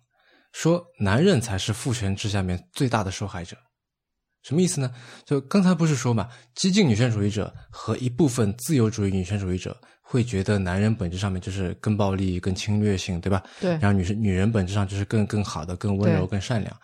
[0.51, 3.57] 说男人才是父权制下面最大的受害者。
[4.43, 4.93] 什么意思呢？
[5.25, 13.41] 就刚才不是说嘛，激进女权主义者和一部分自由主义女权主义者会觉得男人本质上面就是更暴力、更侵略性，对吧？
[13.59, 16.77] 对然后女生女人本质上就是更更好的、更温柔、更善良。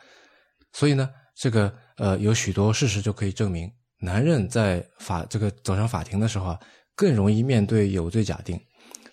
[0.74, 1.72] 所以呢，这个
[2.02, 6.60] 呃有许多事实就可以证明，男人在法这个走上法庭的时候啊，
[6.95, 8.60] 更容易面对有罪假定，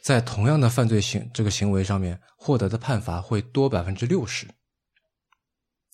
[0.03, 4.47] 在同样的犯罪行这个行为上面获得的判罚会多百分之六十。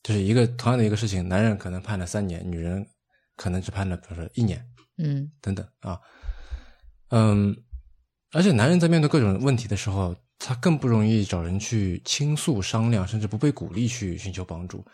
[0.04, 2.86] 就是一个同样的一个事情，男人可能判了三年，女人
[3.36, 4.64] 可能只判了比如说一年
[4.98, 5.28] 嗯。
[5.40, 5.98] 等等啊，
[7.08, 7.56] 嗯，
[8.30, 14.84] 而且男人在面对各种问题的时候，他更不容易找人去倾诉、商量，甚至不被鼓励去寻求帮助，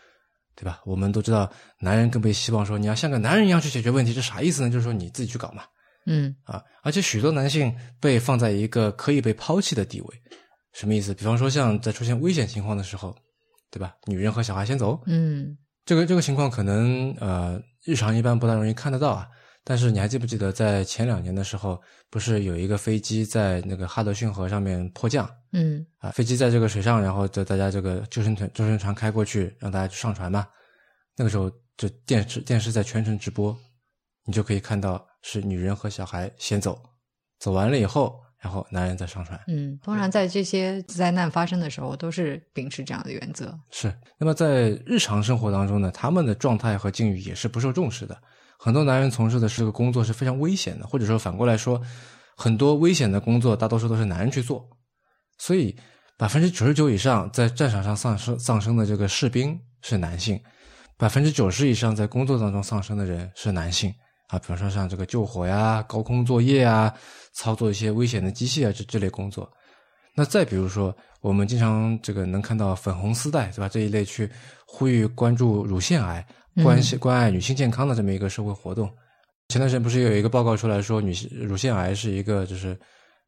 [0.54, 0.80] 对吧？
[0.84, 4.70] 我们都知道，男人更被希望说你要像个男人一样去解决问题，这啥意思呢？
[4.70, 5.64] 就是说你自己去搞嘛，
[6.06, 10.08] 嗯啊，而且许多男性被放在一个可以被抛弃的地位，
[10.72, 11.14] 什么意思？
[11.14, 13.16] 比方说像在出现危险情况的时候，
[13.70, 13.94] 对吧？
[14.06, 19.26] 女人和小孩先走，嗯这个这个情况可能呃日常一般不大容易看得到啊。
[19.62, 26.10] 但是你还记不记得在前两年的时候，不是有一个飞机在那个哈德逊河上面迫降嗯啊？
[26.10, 30.46] 飞机在这个水上，然后就大家这个救生船救生船开过去，让大家去上船嘛。
[31.16, 33.56] 那个时候，就电视电视在全程直播，
[34.24, 36.80] 你就可以看到是女人和小孩先走，
[37.38, 39.38] 走完了以后，然后男人再上船。
[39.46, 43.56] 嗯，通常在这些灾难发生的时候，都是秉持这样的原则。
[43.70, 48.18] 是，那么在日常生活当中呢，他们的状态和境遇也是不受重视的。
[48.62, 51.80] 很多男人从事的这个工作是非常危险的，或者说反过来说，
[52.36, 54.68] 很多危险的工作大多数都是男人去做。
[55.38, 55.74] 所以
[56.18, 60.38] 百分之九十九以上在战场上丧生丧生的这个士兵是男性，
[60.98, 63.90] 百分之九十以上在工作当中丧生的人是男性
[64.28, 64.38] 啊。
[64.38, 66.92] 比方说像这个救火呀、高空作业啊、
[67.32, 69.50] 操作一些危险的机械啊这这类工作。
[70.14, 73.68] 那再比如说，我们经常这个能看到粉红丝带，对吧？
[73.70, 74.30] 这一类去
[74.66, 76.26] 呼吁关注乳腺癌、
[76.56, 78.90] 关系关爱女性健康的这么一个社会活动。
[79.48, 82.78] 前段时间不是有一个报告出来说，女性乳腺癌是一个就是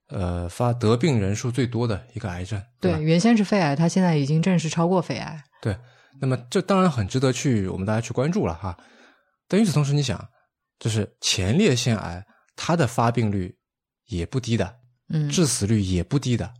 [0.09, 2.66] 呃发得病人数最多的一个癌症，吧？
[2.81, 5.43] 对，原先是肺癌，它现在已经正式超过肺癌。
[5.61, 5.77] 对，
[6.20, 8.77] 那么这当然很值得去我们大家去关注了哈。
[9.49, 10.25] 但与此同时，你想，
[10.79, 13.53] 就是前列腺癌它的发病率
[14.07, 14.77] 也不低的，
[15.09, 16.53] 嗯，致死率也不低的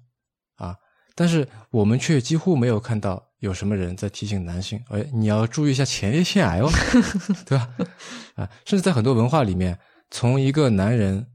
[0.57, 0.77] 啊，
[1.15, 6.71] 但是我们却几乎没有看到有什么人在提醒男性，哎，你要注意一下前列腺癌哦，
[7.45, 7.69] 对吧？
[8.37, 9.77] 啊，甚至在很多文化里面，
[10.13, 11.27] 从一个男人，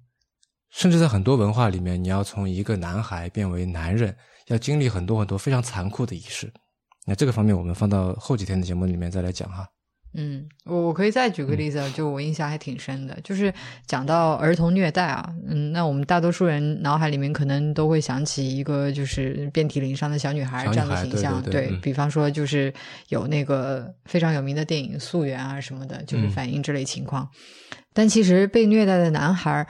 [0.69, 4.15] 甚至在很多文化里面，你要从一个男孩变为男人，
[4.47, 6.49] 要经历很多很多非常残酷的仪式。
[7.05, 9.67] 那这个方面，我们放到后几天的节目里面再来讲哈。
[10.13, 13.53] 嗯，我我可以再举个例子啊，就我印象还挺深的，就是
[13.85, 22.73] 讲到儿童虐待啊，嗯，那我们大多数人脑海里面可能都会想起一个就是遍体鳞伤的小女孩这样的形象，对对对嗯比方说就是
[23.09, 27.29] 有那个非常有名的电影《溯源》啊什么的，就是嗯反映这类情况。
[27.93, 29.67] 但其实被虐待的男孩，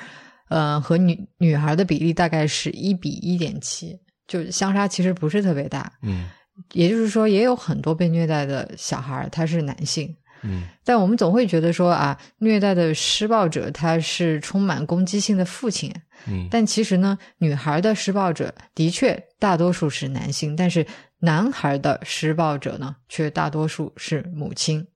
[0.49, 5.91] 呃，和女女孩的比例大概是一比一点七，就相差其实不是特别大。
[6.03, 6.29] 嗯
[6.73, 10.15] 也就是说，也有很多被虐待的小孩他是男性。
[10.43, 15.93] 嗯但我们总会觉得说啊，虐待的施暴者他是充满攻击性的父亲，
[16.27, 20.85] 嗯，但其实呢，女孩的施暴者的确大多数是男性，但是
[21.19, 24.87] 男孩的施暴者呢，却大多数是母亲。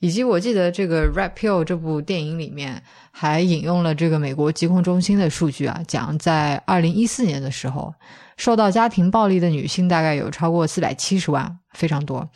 [0.00, 7.94] 以及我记得这个《Red Pill》这部电影里面还引用了这个美国疾控中心的数据啊，讲在二零一四年的时候，
[8.36, 12.28] 受到家庭暴力的女性大概有超过四百七十万，非常多。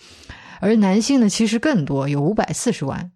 [0.61, 3.11] 而男性呢其实更多，有五百四十万。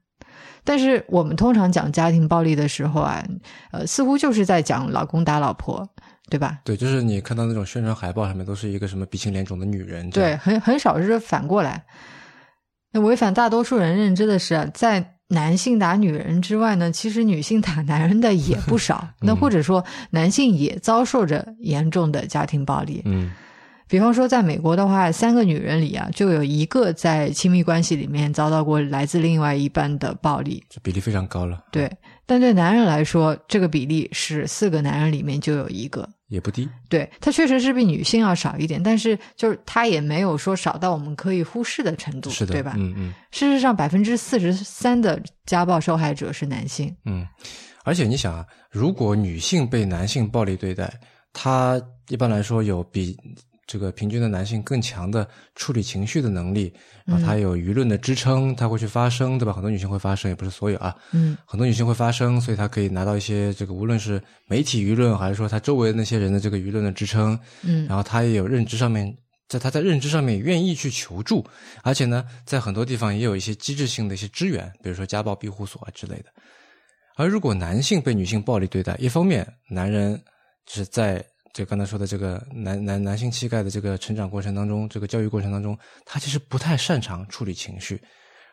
[0.66, 3.22] 但是我们通常讲家庭暴力的时候啊，
[3.70, 5.86] 呃，似乎就是在讲老公打老婆，
[6.30, 6.58] 对吧？
[6.64, 11.84] 对，就是你看到那种宣传海报上面都是一个什么鼻青脸肿的女人，对，很很少是反过来。
[12.92, 19.06] 那违反大多数人认知的是啊，在男性打女人之外呢，其实女性打男人的也不少。
[19.20, 23.02] 那或者说，男性也遭受着严重的家庭暴力。
[23.04, 23.30] 嗯。
[23.86, 31.64] 比方说，在美国的话，三个女人里啊，就有一个在亲密关系里面遭到过来自另外一半的暴力，这比例非常高了。
[31.70, 31.90] 对，
[32.24, 36.66] 但对男人来说，这个比例是四个男人里面就有一个，也不低。
[36.88, 42.74] 对，他确实是比女性要少一点，但是就是他也没有说少到我们可以忽视的程度，是的，对吧？
[42.78, 43.14] 嗯嗯。
[43.32, 46.94] 事实上，百分之四十三的家暴受害者是男性。
[47.04, 47.26] 嗯，
[47.84, 50.90] 而且你想啊，如果女性被男性暴力对待，
[51.34, 51.78] 她
[52.08, 53.14] 一般来说有比。
[53.66, 56.72] 这个平均的男性更强的处理情绪的能力，
[57.06, 59.52] 然后，他有舆论的支撑，他会去发声，对吧？
[59.52, 69.16] 很多女性会发声，也不是所有啊，嗯，很多女性会发声，所以他可以拿到一些这个，无论是媒体舆论，还是说他周围的那些人的这个舆论的支撑，嗯，然后他也有认知上面，
[69.48, 71.42] 在他在认知上面愿意去求助，
[71.82, 76.26] 而且呢，在很多地方也有一些机制性的一些支援，比如说家暴庇护所啊之类的。
[77.16, 80.22] 而如果男性被女性暴力对待，一方面男人
[80.66, 81.24] 是在。
[81.54, 88.02] 就刚才说的这个男男男性气概的这个成长过程当中，这个教育过程当中，他其实不太擅长处理情绪。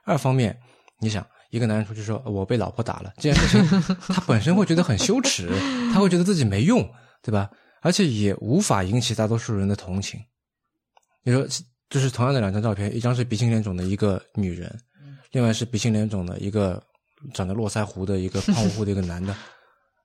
[0.05, 0.55] 二方面，
[0.99, 5.49] 你想一个男人出去说我被老婆打了这件事情，他本身会觉得很羞耻，
[5.91, 6.87] 他会觉得自己没用，
[7.23, 7.49] 对吧？
[7.81, 10.19] 而且也无法引起大多数人的同情。
[11.23, 11.43] 你说，
[11.89, 14.79] 就是同样的两张照片，一张是鼻青脸肿的一个女人，
[15.31, 16.79] 另外是鼻青脸肿的一个
[17.33, 19.35] 长着络腮胡的一个胖乎乎的一个男的。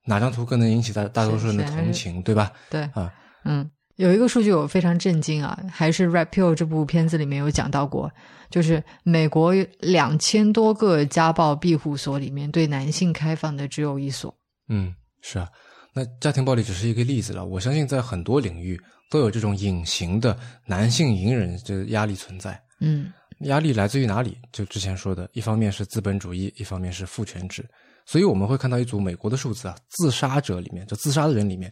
[0.06, 2.50] 哪张图更能引起大大多数人的同情，对吧？
[2.70, 3.12] 对啊，
[3.44, 8.10] 嗯，有一个数据我非常震惊啊，还是《Red Pill》这部片子里面有讲到过，
[8.48, 14.34] 就是美国两千多个家暴庇护所里面，对男性开放的只有一所。
[14.68, 15.48] 嗯，是啊，
[15.92, 18.80] 那家庭暴力只是一个例子了，我相信在很多领域
[19.10, 22.60] 都有这种隐形的男性隐忍的压力存在。
[22.80, 24.36] 嗯，压力来自于哪里？
[24.52, 27.64] 就之前说的，一方面是资本主义，一方面是父权制。
[28.06, 31.68] 所以我们会看到一组美国的数字啊，自杀者里面，就自杀的人里面，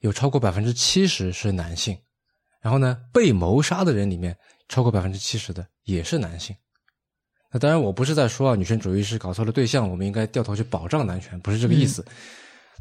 [0.00, 1.96] 有超过百分之七十是男性，
[2.60, 4.36] 然后呢，被谋杀的人里面，
[4.68, 6.54] 超过百分之七十的也是男性。
[7.50, 12.04] 那当然，我不是在说啊，女权主义是搞错了对象，我们应该掉头去保障男权，不是这个意思。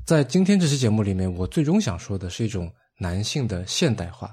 [0.06, 2.70] 在今天这期节目里面，我最终想说的是一种
[3.00, 4.30] 男性的现代化。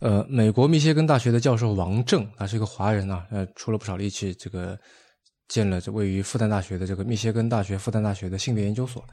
[0.00, 4.78] 呃，美国密歇根大学的教授王正，他是一个华人啊，呃，出了不少力气，这个。
[5.48, 9.04] 建了这位于复旦大学的这个密歇根大学复旦大学的性别研究所，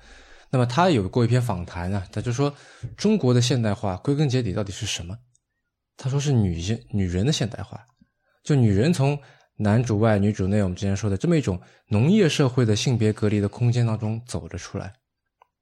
[0.50, 2.54] 那么他有过一篇访谈啊，他就说
[2.96, 5.18] 中国的现代化归根结底到底是什么？
[5.98, 7.86] 他说是女性女人的现代化，
[8.44, 9.20] 就女人从
[9.58, 14.94] 男主外女主内，我们之前说的这么一种农业社会的性别隔离的空间当中走了出来，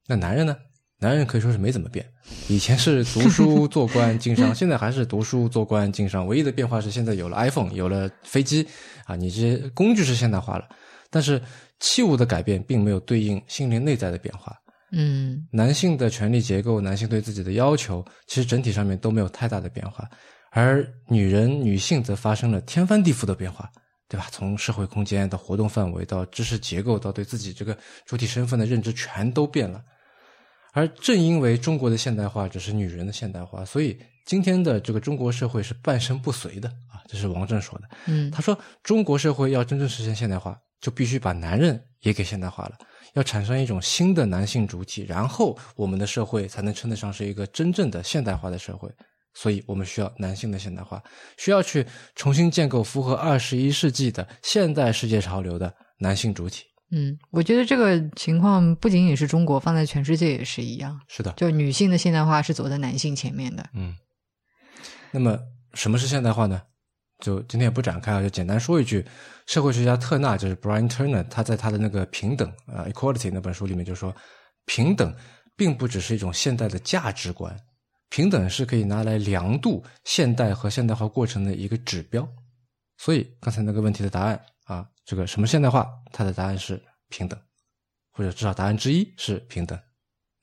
[0.07, 0.55] 那男人呢？
[0.99, 2.05] 男人可以说是没怎么变，
[2.49, 6.27] 以前是读书 做官经商，现在还是读书做官经商。
[6.27, 8.67] 唯一的变化是现在有了 iPhone，有了飞机，
[9.05, 10.67] 啊，你这些工具是现代化了，
[11.09, 11.41] 但是
[11.79, 14.53] 器物的改变并没有对应心灵内在的变化。
[14.91, 20.03] 嗯，男性的权力结构，男性对自己的要求，其实整体上面都没有太大的变化，
[20.51, 23.69] 而女人、女性则发生了天翻地覆的变化，
[24.09, 24.27] 对吧？
[24.31, 29.81] 从社会空间到活动范围，到知识结构，到对自己这个主体身份的认知，全都变了。
[30.79, 37.03] 而正因为中国的现代化只是女人的现代化，所以今天的这个中国社会是半身不遂的啊！
[37.05, 37.89] 这是王震说的。
[38.05, 42.77] 嗯，他说中国社会要真正实现现代化，就必须把男人也给现代化了，
[43.13, 48.89] 要产生一种新的男性主体，然后我们的社会才能称得上是一个真正的现代化的社会。
[49.33, 51.03] 所以我们需要男性的现代化，
[51.37, 56.63] 需要去重新建构符合二十一世纪的现代世界潮流的男性主体。
[56.91, 60.99] 嗯，我觉得这个情况不仅仅是中国，放在全世界也是一样。
[61.07, 63.69] 是的，就女性的现代化是走在男性前面的。
[63.73, 63.95] 嗯，
[65.11, 65.37] 那么
[65.75, 66.61] 什么是现代化呢？
[67.19, 69.05] 就今天也不展开啊，就简单说一句，
[69.45, 74.15] 社会学家特纳就是 Brian Turner，他在他的那个平等啊 Equality 那本书里面就说，
[74.65, 75.13] 平等
[75.55, 77.55] 并不只是一种现代的价值观，
[78.09, 82.27] 平等是可以拿来量度现代和现代化过程的一个指标。
[82.97, 84.41] 所以刚才那个问题的答案啊。
[85.09, 85.89] 这个什么现代化？
[86.11, 87.39] 它的答案是平等，
[88.11, 89.75] 或者至少答案之一是平等。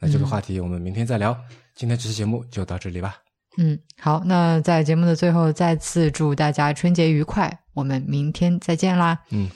[0.00, 1.38] 那这个话题我们明天再聊。
[1.76, 3.16] 今天这期节目就到这里吧。
[3.58, 7.48] 嗯，好，那在节目的最后，再次祝大家春节愉快。
[7.74, 9.16] 我们明天再见啦。
[9.30, 9.48] 嗯。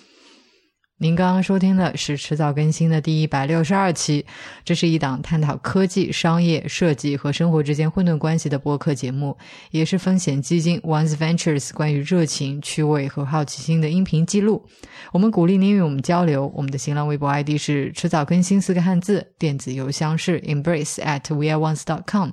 [1.03, 4.27] 您刚刚收听的是迟早更新的第一百六十二期，
[4.67, 9.35] 这是一档探讨科技、商业、设计和生活之间混沌关系的播客节目，
[9.71, 14.67] 也是风险基金 One Ventures 关于热情、趣味和好奇心的音频记录。
[15.11, 22.33] 我们鼓励您与我们交流，我们的新浪微博 ID 是迟早更新四个汉字，电子邮箱是 embrace at weareones.com。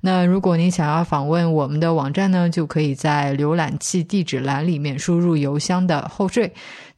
[0.00, 6.52] 那如果您想要访问我们的网站呢，就可以在浏览器地址栏里面输入邮箱的后缀，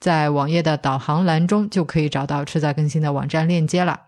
[0.04, 3.98] 在网页的导航栏中就可以找到迟早更新的网站链接了。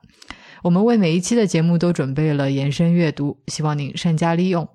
[0.62, 4.68] 我们为每一期的节目都准备了延伸阅读，希望您善加利用。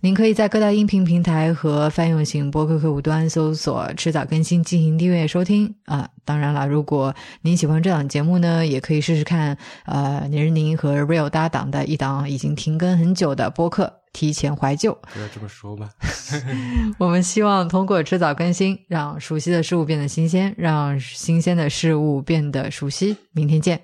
[0.00, 6.08] 您可以在各大音频平台和泛用型播客客户端搜索“迟早更新”进行订阅收听啊。
[6.24, 14.92] 当然了，如果您喜欢这档节目呢，也可以试试看呃，年日宁和 Real 搭档的一档已经停更很久的播客《提前怀旧》。
[15.12, 15.88] 不要这么说吧。
[16.98, 23.16] 我们希望通过迟早更新，让熟悉的事物变得新鲜，让新鲜的事物变得熟悉。
[23.32, 23.80] 明天见。